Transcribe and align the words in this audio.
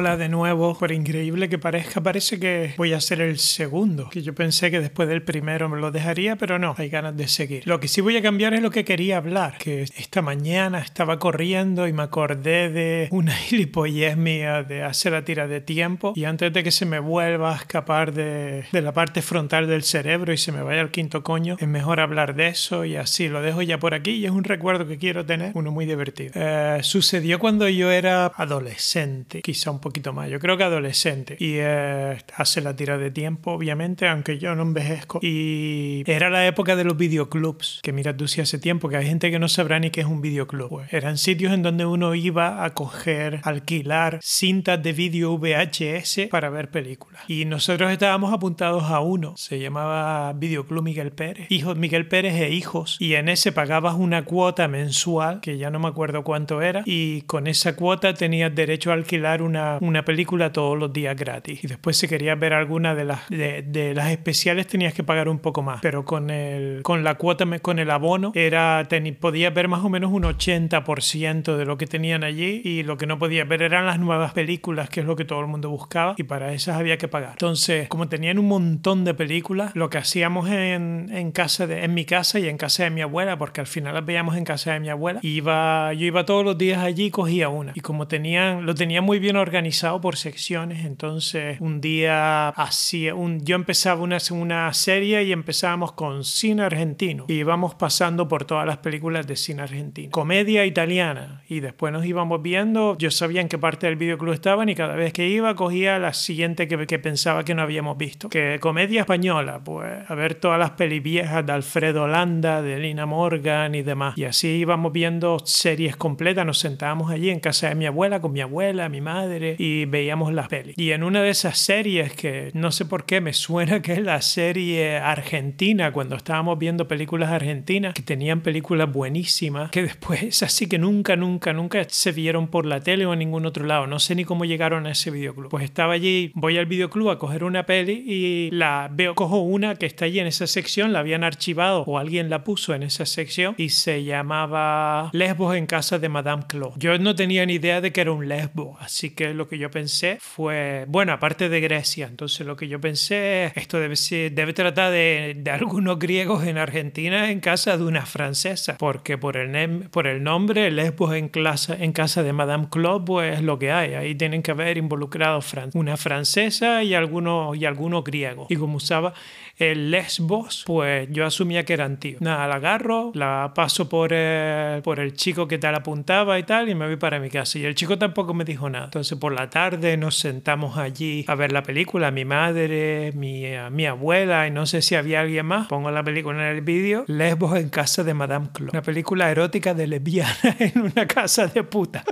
Hola 0.00 0.16
de 0.16 0.30
nuevo, 0.30 0.78
por 0.78 0.92
increíble 0.92 1.50
que 1.50 1.58
parezca, 1.58 2.00
parece 2.00 2.40
que 2.40 2.72
voy 2.78 2.94
a 2.94 3.02
ser 3.02 3.20
el 3.20 3.38
segundo, 3.38 4.08
que 4.08 4.22
yo 4.22 4.34
pensé 4.34 4.70
que 4.70 4.80
después 4.80 5.06
del 5.06 5.22
primero 5.22 5.68
me 5.68 5.78
lo 5.78 5.90
dejaría, 5.90 6.36
pero 6.36 6.58
no, 6.58 6.74
hay 6.78 6.88
ganas 6.88 7.14
de 7.18 7.28
seguir. 7.28 7.66
Lo 7.66 7.80
que 7.80 7.86
sí 7.86 8.00
voy 8.00 8.16
a 8.16 8.22
cambiar 8.22 8.54
es 8.54 8.62
lo 8.62 8.70
que 8.70 8.82
quería 8.86 9.18
hablar, 9.18 9.58
que 9.58 9.82
esta 9.82 10.22
mañana 10.22 10.78
estaba 10.78 11.18
corriendo 11.18 11.86
y 11.86 11.92
me 11.92 12.02
acordé 12.02 12.70
de 12.70 13.08
una 13.10 13.32
gilipollez 13.36 14.16
mía 14.16 14.62
de 14.62 14.84
hacer 14.84 15.12
la 15.12 15.22
tira 15.22 15.46
de 15.46 15.60
tiempo 15.60 16.14
y 16.16 16.24
antes 16.24 16.50
de 16.50 16.64
que 16.64 16.70
se 16.70 16.86
me 16.86 16.98
vuelva 16.98 17.52
a 17.52 17.56
escapar 17.56 18.14
de, 18.14 18.64
de 18.72 18.80
la 18.80 18.92
parte 18.92 19.20
frontal 19.20 19.66
del 19.66 19.82
cerebro 19.82 20.32
y 20.32 20.38
se 20.38 20.50
me 20.50 20.62
vaya 20.62 20.80
al 20.80 20.90
quinto 20.90 21.22
coño, 21.22 21.58
es 21.60 21.68
mejor 21.68 22.00
hablar 22.00 22.34
de 22.34 22.48
eso 22.48 22.86
y 22.86 22.96
así 22.96 23.28
lo 23.28 23.42
dejo 23.42 23.60
ya 23.60 23.78
por 23.78 23.92
aquí 23.92 24.12
y 24.12 24.24
es 24.24 24.30
un 24.30 24.44
recuerdo 24.44 24.88
que 24.88 24.96
quiero 24.96 25.26
tener, 25.26 25.52
uno 25.52 25.70
muy 25.70 25.84
divertido. 25.84 26.32
Eh, 26.36 26.78
sucedió 26.80 27.38
cuando 27.38 27.68
yo 27.68 27.90
era 27.90 28.32
adolescente, 28.34 29.42
quizá 29.42 29.70
un 29.70 29.89
poquito 29.90 30.12
más, 30.12 30.30
yo 30.30 30.38
creo 30.38 30.56
que 30.56 30.62
adolescente. 30.62 31.36
Y 31.40 31.54
eh, 31.56 32.16
hace 32.36 32.60
la 32.60 32.76
tira 32.76 32.96
de 32.96 33.10
tiempo, 33.10 33.52
obviamente, 33.52 34.06
aunque 34.06 34.38
yo 34.38 34.54
no 34.54 34.62
envejezco. 34.62 35.18
Y 35.20 36.04
era 36.06 36.30
la 36.30 36.46
época 36.46 36.76
de 36.76 36.84
los 36.84 36.96
videoclubs, 36.96 37.80
que 37.82 37.92
mira 37.92 38.16
tú 38.16 38.28
si 38.28 38.40
hace 38.40 38.60
tiempo, 38.60 38.88
que 38.88 38.96
hay 38.96 39.06
gente 39.06 39.32
que 39.32 39.40
no 39.40 39.48
sabrá 39.48 39.80
ni 39.80 39.90
qué 39.90 40.02
es 40.02 40.06
un 40.06 40.20
videoclub. 40.20 40.68
Pues 40.68 40.92
eran 40.92 41.18
sitios 41.18 41.52
en 41.52 41.62
donde 41.62 41.86
uno 41.86 42.14
iba 42.14 42.64
a 42.64 42.72
coger, 42.72 43.40
alquilar 43.42 44.20
cintas 44.22 44.80
de 44.80 44.92
vídeo 44.92 45.36
VHS 45.36 46.28
para 46.30 46.50
ver 46.50 46.70
películas. 46.70 47.22
Y 47.26 47.44
nosotros 47.46 47.90
estábamos 47.90 48.32
apuntados 48.32 48.84
a 48.84 49.00
uno, 49.00 49.36
se 49.36 49.58
llamaba 49.58 50.32
Videoclub 50.34 50.84
Miguel 50.84 51.10
Pérez. 51.10 51.50
Hijos 51.50 51.76
Miguel 51.76 52.06
Pérez 52.06 52.34
e 52.36 52.50
hijos. 52.50 52.96
Y 53.00 53.14
en 53.14 53.28
ese 53.28 53.50
pagabas 53.50 53.96
una 53.96 54.24
cuota 54.24 54.68
mensual, 54.68 55.40
que 55.40 55.58
ya 55.58 55.70
no 55.70 55.80
me 55.80 55.88
acuerdo 55.88 56.22
cuánto 56.22 56.62
era, 56.62 56.82
y 56.86 57.22
con 57.22 57.48
esa 57.48 57.74
cuota 57.74 58.14
tenías 58.14 58.54
derecho 58.54 58.92
a 58.92 58.94
alquilar 58.94 59.42
una, 59.42 59.69
una 59.80 60.04
película 60.04 60.52
todos 60.52 60.78
los 60.78 60.92
días 60.92 61.16
gratis. 61.16 61.64
Y 61.64 61.66
después 61.66 61.96
si 61.96 62.08
querías 62.08 62.38
ver 62.38 62.52
alguna 62.52 62.94
de 62.94 63.04
las, 63.04 63.28
de, 63.28 63.92
las 63.94 64.10
especiales 64.10 64.66
tenías 64.66 64.94
que 64.94 65.04
pagar 65.04 65.28
un 65.28 65.38
poco 65.38 65.62
más. 65.62 65.80
Pero 65.80 66.04
con, 66.04 66.30
el, 66.30 66.82
con 66.82 67.04
la 67.04 67.14
cuota, 67.14 67.46
con 67.60 67.78
el 67.78 67.90
abono, 67.90 68.32
era, 68.34 68.86
podías 69.18 69.52
ver 69.54 69.68
más 69.68 69.84
o 69.84 69.88
menos 69.88 70.10
un 70.12 70.24
80% 70.24 71.56
de 71.56 71.64
lo 71.64 71.76
que 71.76 71.86
tenían 71.86 72.24
allí 72.24 72.60
y 72.64 72.82
lo 72.82 72.96
que 72.96 73.06
no 73.06 73.18
podías 73.18 73.46
ver 73.46 73.62
eran 73.62 73.86
las 73.86 73.98
nuevas 73.98 74.32
películas, 74.32 74.88
que 74.88 75.00
es 75.00 75.06
lo 75.06 75.16
que 75.16 75.24
todo 75.24 75.40
el 75.40 75.46
mundo 75.46 75.70
buscaba 75.70 76.14
y 76.16 76.24
para 76.24 76.52
esas 76.52 76.76
había 76.76 76.98
que 76.98 77.08
pagar. 77.08 77.32
Entonces, 77.32 77.88
como 77.88 78.08
tenían 78.08 78.38
un 78.38 78.48
montón 78.48 79.04
de 79.04 79.14
películas, 79.14 79.72
lo 79.74 79.90
que 79.90 79.98
hacíamos 79.98 80.48
en, 80.50 81.08
en 81.12 81.32
casa 81.32 81.66
de, 81.66 81.84
en 81.84 81.94
mi 81.94 82.04
casa 82.04 82.38
y 82.38 82.48
en 82.48 82.56
casa 82.56 82.84
de 82.84 82.90
mi 82.90 83.02
abuela, 83.02 83.38
porque 83.38 83.60
al 83.60 83.66
final 83.66 83.94
las 83.94 84.04
veíamos 84.04 84.36
en 84.36 84.44
casa 84.44 84.72
de 84.72 84.80
mi 84.80 84.88
abuela, 84.88 85.20
iba, 85.22 85.92
yo 85.92 86.06
iba 86.06 86.24
todos 86.24 86.44
los 86.44 86.58
días 86.58 86.82
allí 86.82 87.06
y 87.06 87.10
cogía 87.10 87.48
una. 87.48 87.72
Y 87.74 87.80
como 87.80 88.08
tenían, 88.08 88.66
lo 88.66 88.74
tenía 88.74 89.02
muy 89.02 89.18
bien 89.18 89.36
organizado 89.36 89.59
por 90.00 90.16
secciones, 90.16 90.84
entonces 90.84 91.60
un 91.60 91.80
día 91.80 92.48
así, 92.48 93.10
un, 93.10 93.44
yo 93.44 93.56
empezaba 93.56 94.00
una, 94.00 94.18
una 94.30 94.72
serie 94.72 95.22
y 95.24 95.32
empezábamos 95.32 95.92
con 95.92 96.24
cine 96.24 96.62
argentino 96.62 97.24
y 97.28 97.34
íbamos 97.34 97.74
pasando 97.74 98.26
por 98.26 98.44
todas 98.44 98.66
las 98.66 98.78
películas 98.78 99.26
de 99.26 99.36
cine 99.36 99.62
argentino. 99.62 100.10
Comedia 100.10 100.64
italiana 100.64 101.42
y 101.48 101.60
después 101.60 101.92
nos 101.92 102.06
íbamos 102.06 102.42
viendo, 102.42 102.96
yo 102.98 103.10
sabía 103.10 103.40
en 103.40 103.48
qué 103.48 103.58
parte 103.58 103.86
del 103.86 103.96
videoclub 103.96 104.32
estaban 104.32 104.68
y 104.68 104.74
cada 104.74 104.94
vez 104.94 105.12
que 105.12 105.28
iba 105.28 105.54
cogía 105.54 105.98
la 105.98 106.14
siguiente 106.14 106.66
que, 106.66 106.86
que 106.86 106.98
pensaba 106.98 107.44
que 107.44 107.54
no 107.54 107.62
habíamos 107.62 107.98
visto. 107.98 108.28
Que 108.28 108.58
comedia 108.60 109.00
española, 109.00 109.60
pues 109.62 109.88
a 110.08 110.14
ver 110.14 110.34
todas 110.34 110.58
las 110.58 110.70
peli 110.72 111.00
viejas 111.00 111.44
de 111.44 111.52
Alfredo 111.52 112.06
Landa, 112.06 112.62
de 112.62 112.78
Lina 112.78 113.06
Morgan 113.06 113.74
y 113.74 113.82
demás. 113.82 114.16
Y 114.16 114.24
así 114.24 114.48
íbamos 114.48 114.92
viendo 114.92 115.38
series 115.44 115.96
completas, 115.96 116.46
nos 116.46 116.58
sentábamos 116.58 117.10
allí 117.10 117.30
en 117.30 117.40
casa 117.40 117.68
de 117.68 117.74
mi 117.74 117.86
abuela 117.86 118.20
con 118.20 118.32
mi 118.32 118.40
abuela, 118.40 118.88
mi 118.88 119.00
madre 119.00 119.49
y 119.58 119.84
veíamos 119.86 120.32
las 120.32 120.48
pelis. 120.48 120.76
Y 120.78 120.92
en 120.92 121.02
una 121.02 121.22
de 121.22 121.30
esas 121.30 121.58
series 121.58 122.12
que 122.12 122.50
no 122.54 122.72
sé 122.72 122.84
por 122.84 123.04
qué 123.04 123.20
me 123.20 123.32
suena 123.32 123.82
que 123.82 123.92
es 123.92 124.02
la 124.02 124.20
serie 124.22 124.96
argentina, 124.96 125.92
cuando 125.92 126.16
estábamos 126.16 126.58
viendo 126.58 126.88
películas 126.88 127.30
argentinas, 127.30 127.94
que 127.94 128.02
tenían 128.02 128.40
películas 128.40 128.92
buenísimas, 128.92 129.70
que 129.70 129.82
después 129.82 130.42
así 130.42 130.68
que 130.68 130.78
nunca, 130.78 131.16
nunca, 131.16 131.52
nunca 131.52 131.84
se 131.88 132.12
vieron 132.12 132.48
por 132.48 132.66
la 132.66 132.80
tele 132.80 133.06
o 133.06 133.12
en 133.12 133.18
ningún 133.18 133.46
otro 133.46 133.64
lado. 133.64 133.86
No 133.86 133.98
sé 133.98 134.14
ni 134.14 134.24
cómo 134.24 134.44
llegaron 134.44 134.86
a 134.86 134.92
ese 134.92 135.10
videoclub. 135.10 135.50
Pues 135.50 135.64
estaba 135.64 135.92
allí, 135.92 136.32
voy 136.34 136.58
al 136.58 136.66
videoclub 136.66 137.10
a 137.10 137.18
coger 137.18 137.44
una 137.44 137.66
peli 137.66 138.04
y 138.06 138.50
la 138.50 138.88
veo, 138.92 139.14
cojo 139.14 139.38
una 139.38 139.74
que 139.74 139.86
está 139.86 140.04
allí 140.04 140.20
en 140.20 140.26
esa 140.26 140.46
sección, 140.46 140.92
la 140.92 141.00
habían 141.00 141.24
archivado 141.24 141.82
o 141.86 141.98
alguien 141.98 142.30
la 142.30 142.44
puso 142.44 142.74
en 142.74 142.82
esa 142.82 143.06
sección 143.06 143.54
y 143.58 143.70
se 143.70 144.04
llamaba 144.04 145.10
Lesbos 145.12 145.56
en 145.56 145.66
casa 145.66 145.98
de 145.98 146.08
Madame 146.08 146.44
Claude. 146.48 146.74
Yo 146.78 146.98
no 146.98 147.14
tenía 147.14 147.46
ni 147.46 147.54
idea 147.54 147.80
de 147.80 147.92
que 147.92 148.00
era 148.00 148.12
un 148.12 148.28
lesbo, 148.28 148.76
así 148.80 149.10
que 149.10 149.34
lo 149.40 149.48
que 149.48 149.56
yo 149.56 149.70
pensé 149.70 150.18
fue, 150.20 150.84
bueno, 150.86 151.12
aparte 151.14 151.48
de 151.48 151.60
Grecia, 151.62 152.06
entonces 152.06 152.46
lo 152.46 152.56
que 152.56 152.68
yo 152.68 152.78
pensé, 152.78 153.52
esto 153.54 153.80
debe, 153.80 153.96
ser, 153.96 154.32
debe 154.32 154.52
tratar 154.52 154.92
de, 154.92 155.34
de, 155.34 155.50
algunos 155.50 155.98
griegos 155.98 156.44
en 156.44 156.58
Argentina 156.58 157.30
en 157.30 157.40
casa 157.40 157.78
de 157.78 157.84
una 157.84 158.04
francesa, 158.04 158.76
porque 158.78 159.16
por 159.16 159.38
el, 159.38 159.88
por 159.88 160.06
el 160.06 160.22
nombre, 160.22 160.70
Lesbos 160.70 161.14
en, 161.14 161.30
clase, 161.30 161.82
en 161.82 161.92
casa 161.92 162.22
de 162.22 162.34
Madame 162.34 162.68
Claude, 162.70 163.06
pues 163.06 163.38
es 163.38 163.42
lo 163.42 163.58
que 163.58 163.72
hay, 163.72 163.94
ahí 163.94 164.14
tienen 164.14 164.42
que 164.42 164.50
haber 164.50 164.76
involucrado 164.76 165.40
una 165.72 165.96
francesa 165.96 166.82
y 166.82 166.92
algunos, 166.92 167.56
y 167.56 167.64
algunos 167.64 168.04
griegos. 168.04 168.46
Y 168.50 168.56
como 168.56 168.76
usaba 168.76 169.14
el 169.56 169.90
Lesbos, 169.90 170.64
pues 170.66 171.08
yo 171.10 171.24
asumía 171.24 171.64
que 171.64 171.72
eran 171.72 171.98
tíos. 171.98 172.20
Nada, 172.20 172.46
la 172.46 172.56
agarro, 172.56 173.10
la 173.14 173.52
paso 173.54 173.88
por 173.88 174.12
el, 174.12 174.82
por 174.82 175.00
el 175.00 175.14
chico 175.14 175.48
que 175.48 175.58
tal 175.58 175.74
apuntaba 175.74 176.38
y 176.38 176.42
tal, 176.42 176.68
y 176.68 176.74
me 176.74 176.86
voy 176.86 176.96
para 176.96 177.18
mi 177.20 177.30
casa. 177.30 177.58
Y 177.58 177.64
el 177.64 177.74
chico 177.74 177.96
tampoco 177.98 178.34
me 178.34 178.44
dijo 178.44 178.68
nada. 178.68 178.84
Entonces 178.86 179.18
por 179.18 179.29
la 179.30 179.50
tarde 179.50 179.96
nos 179.96 180.18
sentamos 180.18 180.76
allí 180.78 181.24
a 181.28 181.34
ver 181.34 181.52
la 181.52 181.62
película, 181.62 182.10
mi 182.10 182.24
madre, 182.24 183.12
mi, 183.14 183.44
eh, 183.44 183.70
mi 183.70 183.86
abuela, 183.86 184.46
y 184.46 184.50
no 184.50 184.66
sé 184.66 184.82
si 184.82 184.94
había 184.94 185.20
alguien 185.20 185.46
más. 185.46 185.68
Pongo 185.68 185.90
la 185.90 186.02
película 186.02 186.50
en 186.50 186.56
el 186.56 186.62
vídeo, 186.62 187.04
Lesbos 187.06 187.58
en 187.58 187.68
casa 187.68 188.04
de 188.04 188.14
Madame 188.14 188.48
Claude. 188.52 188.72
Una 188.72 188.82
película 188.82 189.30
erótica 189.30 189.74
de 189.74 189.86
lesbiana 189.86 190.36
en 190.58 190.80
una 190.80 191.06
casa 191.06 191.46
de 191.46 191.62
puta. 191.62 192.04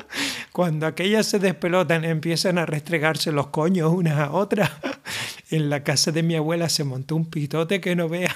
Cuando 0.53 0.87
aquellas 0.87 1.27
se 1.27 1.39
despelotan, 1.39 2.05
empiezan 2.05 2.59
a 2.59 2.67
restregarse 2.67 3.33
los 3.33 3.49
coños 3.49 3.93
unas 3.93 4.19
a 4.19 4.33
otras. 4.33 4.71
En 5.51 5.71
la 5.71 5.83
casa 5.83 6.13
de 6.13 6.23
mi 6.23 6.35
abuela 6.35 6.69
se 6.69 6.85
montó 6.85 7.17
un 7.17 7.31
pitote 7.31 7.81
que 7.81 7.97
no 7.97 8.07
vea. 8.07 8.35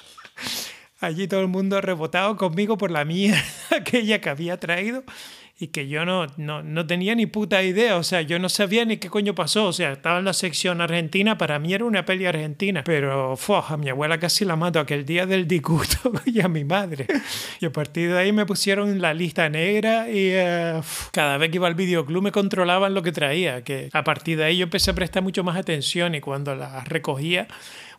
Allí 1.00 1.28
todo 1.28 1.42
el 1.42 1.48
mundo 1.48 1.78
rebotado 1.82 2.38
conmigo 2.38 2.78
por 2.78 2.90
la 2.90 3.04
mierda 3.04 3.42
aquella 3.76 4.20
que 4.20 4.30
había 4.30 4.58
traído 4.58 5.04
y 5.58 5.68
que 5.68 5.88
yo 5.88 6.04
no, 6.04 6.26
no, 6.36 6.62
no, 6.62 6.86
tenía 6.86 7.14
ni 7.14 7.24
puta 7.24 7.62
idea, 7.62 7.96
o 7.96 8.02
sea, 8.02 8.20
yo 8.20 8.38
no 8.38 8.50
sabía 8.50 8.84
ni 8.84 8.98
qué 8.98 9.08
coño 9.08 9.34
pasó, 9.34 9.66
o 9.66 9.72
sea, 9.72 9.92
estaba 9.92 10.18
en 10.18 10.26
la 10.26 10.34
sección 10.34 10.82
argentina, 10.82 11.38
para 11.38 11.58
mí 11.58 11.72
era 11.72 11.86
una 11.86 12.04
peli 12.04 12.26
argentina, 12.26 12.84
pero 12.84 13.38
fue 13.38 13.60
a 13.66 13.76
mi 13.78 13.88
abuela 13.88 14.18
casi 14.18 14.44
la 14.44 14.54
mato 14.56 14.80
aquel 14.80 15.06
día 15.06 15.24
del 15.24 15.48
disgusto 15.48 16.12
y 16.26 16.42
a 16.42 16.48
mi 16.48 16.64
madre. 16.64 17.06
Y 17.58 17.64
a 17.64 17.72
partir 17.72 18.12
de 18.12 18.18
ahí 18.18 18.32
me 18.32 18.44
pusieron 18.44 18.90
en 18.90 19.00
la 19.00 19.14
lista 19.14 19.48
negra 19.48 20.10
y 20.10 20.34
uh, 20.36 20.82
cada 21.10 21.38
vez 21.38 21.50
que 21.50 21.56
iba 21.56 21.68
al 21.68 21.74
videoclub 21.74 22.22
me 22.22 22.32
controlaban 22.32 22.92
lo 22.92 23.02
que 23.02 23.12
traía, 23.12 23.64
que 23.64 23.88
a 23.94 24.04
partir 24.04 24.36
de 24.36 24.44
ahí 24.44 24.58
yo 24.58 24.64
empecé 24.64 24.90
a 24.90 24.94
prestar 24.94 25.22
mucho 25.22 25.42
más 25.42 25.56
atención 25.56 26.14
y 26.14 26.20
cuando 26.20 26.54
las 26.54 26.86
recogía 26.86 27.48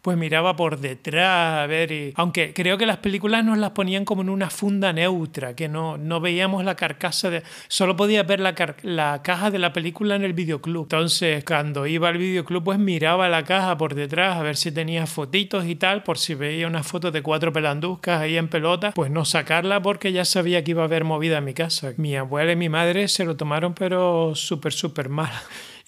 pues 0.07 0.17
miraba 0.17 0.55
por 0.55 0.79
detrás, 0.79 1.63
a 1.63 1.67
ver, 1.67 2.13
aunque 2.15 2.53
creo 2.53 2.77
que 2.77 2.85
las 2.85 2.95
películas 2.95 3.43
nos 3.43 3.57
las 3.57 3.71
ponían 3.71 4.05
como 4.05 4.21
en 4.21 4.29
una 4.29 4.49
funda 4.49 4.93
neutra, 4.93 5.53
que 5.53 5.67
no, 5.67 5.97
no 5.97 6.21
veíamos 6.21 6.63
la 6.63 6.77
carcasa 6.77 7.29
de... 7.29 7.43
Solo 7.67 7.97
podías 7.97 8.25
ver 8.25 8.39
la, 8.39 8.55
la 8.83 9.21
caja 9.21 9.51
de 9.51 9.59
la 9.59 9.73
película 9.73 10.15
en 10.15 10.23
el 10.23 10.31
videoclub. 10.31 10.83
Entonces, 10.83 11.43
cuando 11.43 11.85
iba 11.87 12.07
al 12.07 12.17
videoclub, 12.17 12.63
pues 12.63 12.79
miraba 12.79 13.27
la 13.27 13.43
caja 13.43 13.77
por 13.77 13.95
detrás 13.95 14.37
a 14.37 14.43
ver 14.43 14.55
si 14.55 14.71
tenía 14.71 15.05
fotitos 15.07 15.65
y 15.65 15.75
tal, 15.75 16.03
por 16.03 16.17
si 16.17 16.35
veía 16.35 16.67
una 16.67 16.83
foto 16.83 17.11
de 17.11 17.21
cuatro 17.21 17.51
pelanduscas 17.51 18.21
ahí 18.21 18.37
en 18.37 18.47
pelota, 18.47 18.93
pues 18.93 19.11
no 19.11 19.25
sacarla 19.25 19.81
porque 19.81 20.13
ya 20.13 20.23
sabía 20.23 20.63
que 20.63 20.71
iba 20.71 20.83
a 20.83 20.85
haber 20.85 21.03
movida 21.03 21.39
en 21.39 21.43
mi 21.43 21.53
casa. 21.53 21.91
Mi 21.97 22.15
abuela 22.15 22.53
y 22.53 22.55
mi 22.55 22.69
madre 22.69 23.09
se 23.09 23.25
lo 23.25 23.35
tomaron 23.35 23.73
pero 23.73 24.35
súper, 24.35 24.71
súper 24.71 25.09
mal. 25.09 25.33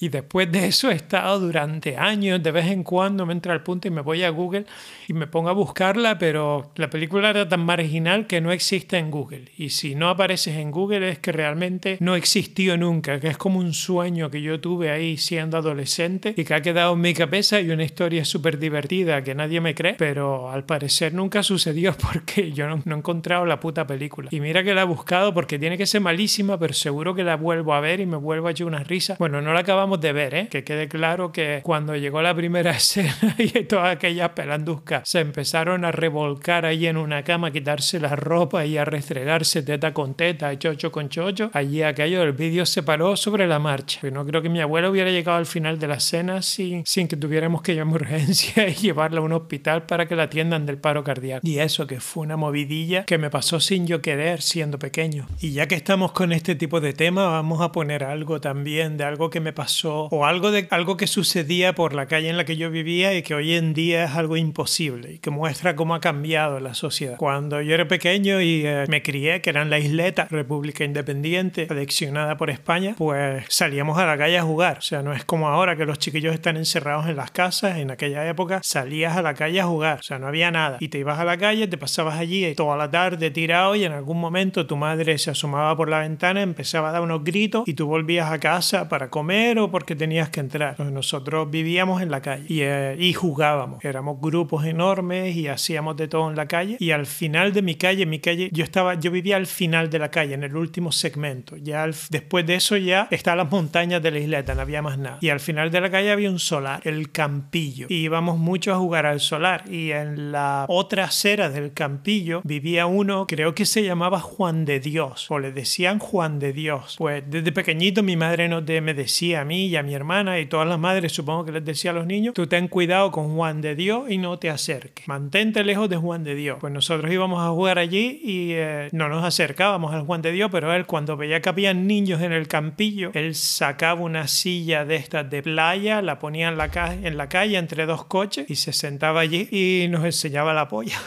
Y 0.02 0.08
después 0.08 0.50
de 0.50 0.66
eso 0.66 0.90
he 0.90 0.96
estado 0.96 1.42
durante 1.42 1.98
años, 1.98 2.42
de 2.42 2.52
vez 2.52 2.68
en 2.68 2.84
cuando 2.84 3.26
me 3.26 3.34
entra 3.34 3.52
al 3.52 3.64
punto 3.64 3.90
y 3.90 3.92
me 3.92 4.00
voy 4.00 4.24
a 4.24 4.30
Google 4.30 4.66
y 5.10 5.14
me 5.14 5.28
pongo 5.28 5.50
a 5.50 5.54
buscarla, 5.54 6.18
pero 6.18 6.72
la 6.76 6.90
película 6.90 7.32
era 7.32 7.50
tan 7.50 7.66
marginal 7.66 8.26
que 8.26 8.40
no 8.40 8.54
existe 8.54 8.98
en 8.98 9.12
Google. 9.12 9.52
Y 9.58 9.72
si 9.72 9.96
no 9.96 10.08
apareces 10.08 10.56
en 10.56 10.72
Google 10.72 11.10
es 11.10 11.20
que 11.20 11.34
realmente 11.34 11.98
no 12.00 12.16
existió 12.16 12.78
nunca, 12.78 13.20
que 13.20 13.28
es 13.28 13.38
como 13.38 13.60
un 13.60 13.74
sueño 13.74 14.32
que 14.32 14.42
yo 14.42 14.62
tuve 14.62 14.90
ahí 14.90 15.18
siendo 15.18 15.58
adolescente 15.58 16.34
y 16.38 16.46
que 16.46 16.54
ha 16.54 16.62
quedado 16.62 16.94
en 16.94 17.02
mi 17.02 17.14
cabeza 17.14 17.60
y 17.60 17.70
una 17.70 17.84
historia 17.84 18.24
súper 18.24 18.58
divertida 18.58 19.22
que 19.22 19.36
nadie 19.36 19.60
me 19.60 19.76
cree, 19.76 19.96
pero 19.96 20.50
al 20.50 20.64
parecer 20.64 21.14
nunca 21.14 21.44
sucedió 21.44 21.94
porque 22.14 22.54
yo 22.54 22.70
no, 22.70 22.82
he 22.86 22.98
encontrado 22.98 23.46
la 23.46 23.60
puta 23.60 23.86
película. 23.86 24.30
Y 24.32 24.40
mira 24.40 24.64
que 24.64 24.74
la 24.74 24.84
he 24.84 24.86
buscado 24.86 25.34
porque 25.34 25.60
tiene 25.60 25.78
que 25.78 25.86
ser 25.86 26.00
malísima, 26.00 26.58
pero 26.58 26.74
seguro 26.74 27.14
que 27.14 27.26
la 27.26 27.36
vuelvo 27.36 27.74
a 27.74 27.82
ver 27.82 28.00
y 28.00 28.06
me 28.06 28.16
vuelvo 28.16 28.48
a 28.48 28.52
echar 28.52 28.68
una 28.68 28.82
risa. 28.86 29.18
Bueno, 29.20 29.42
no 29.42 29.54
la 29.54 29.60
acabamos 29.60 29.89
acabamos 29.90 30.02
de 30.02 30.14
ver, 30.14 30.34
¿eh? 30.36 30.48
que 30.50 30.64
quede 30.64 30.88
claro 30.88 31.32
que 31.32 31.62
cuando 31.64 31.96
llegó 31.96 32.22
la 32.22 32.36
primera 32.36 32.72
escena 32.78 33.36
y 33.38 33.64
todas 33.64 33.96
aquellas 33.96 34.30
pelanduscas 34.30 35.10
se 35.10 35.20
empezaron 35.20 35.84
a 35.84 35.92
revolcar 35.92 36.66
ahí 36.66 36.86
en 36.86 36.98
una 36.98 37.24
cama, 37.24 37.48
a 37.48 37.52
quitarse 37.52 38.00
la 38.00 38.16
ropa 38.16 38.66
y 38.66 38.78
a 38.78 38.86
restregarse 38.86 39.64
teta 39.64 39.94
con 39.94 40.14
teta, 40.14 40.58
chocho 40.60 40.92
con 40.92 41.10
chocho, 41.10 41.50
allí 41.54 41.82
aquello 41.82 42.20
del 42.20 42.34
vídeo 42.34 42.66
se 42.66 42.84
paró 42.84 43.16
sobre 43.16 43.48
la 43.48 43.58
marcha. 43.58 44.00
Pero 44.02 44.16
no 44.16 44.26
creo 44.26 44.42
que 44.42 44.50
mi 44.50 44.62
abuela 44.62 44.90
hubiera 44.90 45.10
llegado 45.10 45.38
al 45.38 45.46
final 45.46 45.80
de 45.80 45.88
la 45.88 45.96
escena 45.96 46.42
sin, 46.42 46.84
sin 46.86 47.08
que 47.08 47.18
tuviéramos 47.18 47.62
que 47.62 47.76
llamar 47.76 47.90
urgencia 48.02 48.68
y 48.68 48.74
llevarla 48.74 49.22
a 49.22 49.24
un 49.24 49.34
hospital 49.34 49.86
para 49.86 50.08
que 50.08 50.16
la 50.16 50.24
atiendan 50.24 50.66
del 50.66 50.78
paro 50.78 51.04
cardíaco. 51.04 51.48
Y 51.48 51.60
eso 51.60 51.88
que 51.88 52.00
fue 52.00 52.24
una 52.24 52.38
movidilla 52.38 53.06
que 53.06 53.18
me 53.18 53.30
pasó 53.30 53.60
sin 53.60 53.88
yo 53.88 54.02
querer 54.02 54.42
siendo 54.42 54.78
pequeño. 54.78 55.28
Y 55.40 55.54
ya 55.54 55.68
que 55.68 55.76
estamos 55.76 56.12
con 56.12 56.32
este 56.32 56.56
tipo 56.56 56.80
de 56.80 56.94
tema, 56.94 57.28
vamos 57.28 57.62
a 57.62 57.72
poner 57.72 58.04
algo 58.04 58.40
también 58.40 58.98
de 58.98 59.04
algo 59.04 59.30
que 59.30 59.40
me 59.40 59.54
pasó 59.54 59.79
o 59.86 60.26
algo 60.26 60.52
de 60.52 60.68
algo 60.72 60.98
que 60.98 61.08
sucedía 61.08 61.74
por 61.74 61.94
la 61.94 62.06
calle 62.08 62.30
en 62.30 62.38
la 62.38 62.46
que 62.46 62.58
yo 62.58 62.70
vivía 62.70 63.14
y 63.14 63.22
que 63.22 63.36
hoy 63.36 63.54
en 63.54 63.74
día 63.74 64.06
es 64.06 64.12
algo 64.12 64.38
imposible 64.38 65.14
y 65.14 65.20
que 65.20 65.30
muestra 65.30 65.76
cómo 65.76 65.96
ha 65.96 66.02
cambiado 66.02 66.60
la 66.60 66.74
sociedad. 66.74 67.18
Cuando 67.18 67.62
yo 67.62 67.74
era 67.74 67.88
pequeño 67.88 68.42
y 68.42 68.66
eh, 68.66 68.86
me 68.88 69.02
crié, 69.02 69.42
que 69.42 69.50
era 69.50 69.62
en 69.62 69.70
la 69.70 69.80
isleta, 69.80 70.28
República 70.30 70.84
Independiente, 70.84 71.68
adiccionada 71.70 72.38
por 72.38 72.50
España, 72.50 72.96
pues 72.98 73.46
salíamos 73.50 73.98
a 73.98 74.06
la 74.06 74.18
calle 74.18 74.38
a 74.38 74.44
jugar. 74.44 74.80
O 74.80 74.82
sea, 74.82 75.02
no 75.02 75.14
es 75.14 75.26
como 75.26 75.48
ahora 75.48 75.76
que 75.76 75.86
los 75.86 76.00
chiquillos 76.00 76.34
están 76.34 76.58
encerrados 76.58 77.08
en 77.08 77.16
las 77.16 77.32
casas. 77.32 77.78
En 77.78 77.92
aquella 77.92 78.28
época 78.28 78.60
salías 78.64 79.16
a 79.18 79.22
la 79.22 79.34
calle 79.34 79.62
a 79.62 79.66
jugar. 79.66 80.00
O 80.00 80.04
sea, 80.04 80.20
no 80.20 80.28
había 80.28 80.52
nada. 80.52 80.78
Y 80.80 80.90
te 80.90 81.00
ibas 81.00 81.20
a 81.20 81.26
la 81.26 81.38
calle, 81.38 81.68
te 81.68 81.78
pasabas 81.78 82.18
allí 82.20 82.54
toda 82.56 82.78
la 82.78 82.90
tarde 82.90 83.32
tirado 83.32 83.76
y 83.76 83.84
en 83.84 83.92
algún 83.92 84.20
momento 84.20 84.66
tu 84.66 84.76
madre 84.76 85.18
se 85.18 85.32
asomaba 85.32 85.76
por 85.76 85.90
la 85.90 86.00
ventana, 86.00 86.42
empezaba 86.42 86.90
a 86.90 86.92
dar 86.92 87.02
unos 87.02 87.24
gritos 87.24 87.68
y 87.68 87.74
tú 87.74 87.88
volvías 87.88 88.32
a 88.32 88.40
casa 88.40 88.90
para 88.90 89.10
comer 89.10 89.60
o 89.60 89.69
porque 89.72 89.96
tenías 89.96 90.30
que 90.30 90.40
entrar. 90.40 90.80
Nosotros 90.80 91.50
vivíamos 91.50 92.02
en 92.02 92.12
la 92.12 92.22
calle 92.22 92.46
y, 92.48 92.62
eh, 92.62 92.96
y 92.98 93.14
jugábamos. 93.14 93.84
Éramos 93.84 94.20
grupos 94.22 94.66
enormes 94.66 95.36
y 95.36 95.48
hacíamos 95.48 95.98
de 95.98 96.08
todo 96.08 96.30
en 96.30 96.36
la 96.36 96.48
calle. 96.48 96.78
Y 96.80 96.92
al 96.92 97.06
final 97.06 97.54
de 97.54 97.62
mi 97.62 97.76
calle, 97.76 98.06
mi 98.06 98.20
calle, 98.20 98.50
yo 98.52 98.64
estaba, 98.64 98.96
yo 98.96 99.12
vivía 99.12 99.36
al 99.36 99.48
final 99.48 99.90
de 99.90 100.00
la 100.00 100.10
calle, 100.12 100.34
en 100.34 100.44
el 100.44 100.56
último 100.56 100.92
segmento. 100.92 101.58
Ya 101.58 101.86
después 102.10 102.46
de 102.46 102.56
eso 102.56 102.78
ya 102.78 103.08
estaban 103.12 103.40
las 103.40 103.52
montañas 103.52 104.02
de 104.02 104.12
la 104.12 104.20
isleta, 104.20 104.56
no 104.56 104.62
había 104.62 104.82
más 104.82 104.98
nada. 104.98 105.18
Y 105.22 105.30
al 105.30 105.40
final 105.40 105.72
de 105.72 105.82
la 105.82 105.90
calle 105.90 106.12
había 106.12 106.30
un 106.30 106.40
solar, 106.40 106.82
el 106.86 107.12
Campillo. 107.12 107.88
Y 107.90 107.96
íbamos 107.96 108.38
mucho 108.38 108.74
a 108.74 108.78
jugar 108.78 109.06
al 109.06 109.20
solar. 109.20 109.64
Y 109.70 109.92
en 109.92 110.32
la 110.32 110.66
otra 110.68 111.06
acera 111.06 111.50
del 111.50 111.74
Campillo 111.74 112.42
vivía 112.44 112.86
uno, 112.86 113.28
creo 113.28 113.56
que 113.56 113.66
se 113.66 113.84
llamaba 113.84 114.20
Juan 114.20 114.66
de 114.66 114.80
Dios, 114.80 115.30
o 115.30 115.40
le 115.40 115.52
decían 115.52 116.00
Juan 116.00 116.40
de 116.40 116.54
Dios. 116.54 116.96
Pues 116.98 117.24
desde 117.28 117.52
pequeñito 117.52 118.04
mi 118.04 118.16
madre 118.16 118.48
nos 118.48 118.64
me 118.70 118.94
decía 118.94 119.44
mí 119.50 119.66
y 119.66 119.76
a 119.76 119.84
mi 119.84 119.96
hermana 119.96 120.40
y 120.40 120.46
todas 120.46 120.68
las 120.68 120.80
madres 120.80 121.12
supongo 121.12 121.44
que 121.44 121.52
les 121.52 121.66
decía 121.66 121.90
a 121.90 121.94
los 121.96 122.06
niños, 122.06 122.36
tú 122.36 122.46
ten 122.46 122.68
cuidado 122.68 123.12
con 123.12 123.36
Juan 123.36 123.62
de 123.62 123.76
Dios 123.76 124.10
y 124.10 124.20
no 124.20 124.38
te 124.38 124.50
acerques. 124.50 125.08
Mantente 125.08 125.64
lejos 125.64 125.90
de 125.90 125.98
Juan 125.98 126.24
de 126.24 126.36
Dios. 126.36 126.60
Pues 126.62 126.72
nosotros 126.72 127.12
íbamos 127.12 127.42
a 127.42 127.50
jugar 127.50 127.80
allí 127.80 128.22
y 128.24 128.52
eh, 128.54 128.90
no 128.92 129.10
nos 129.10 129.26
acercábamos 129.26 129.94
al 129.94 130.04
Juan 130.04 130.22
de 130.22 130.32
Dios, 130.32 130.50
pero 130.52 130.72
él 130.74 130.86
cuando 130.86 131.18
veía 131.18 131.42
que 131.42 131.50
había 131.50 131.74
niños 131.74 132.22
en 132.22 132.32
el 132.32 132.48
campillo, 132.48 133.10
él 133.16 133.34
sacaba 133.34 134.02
una 134.02 134.28
silla 134.28 134.86
de 134.86 134.98
estas 134.98 135.30
de 135.30 135.42
playa, 135.42 136.04
la 136.04 136.20
ponía 136.20 136.50
en 136.50 136.58
la, 136.58 136.70
en 137.02 137.18
la 137.18 137.28
calle 137.28 137.58
entre 137.58 137.88
dos 137.88 138.06
coches 138.06 138.50
y 138.50 138.56
se 138.56 138.72
sentaba 138.72 139.22
allí 139.22 139.50
y 139.52 139.88
nos 139.90 140.06
enseñaba 140.06 140.54
la 140.54 140.68
polla. 140.68 141.00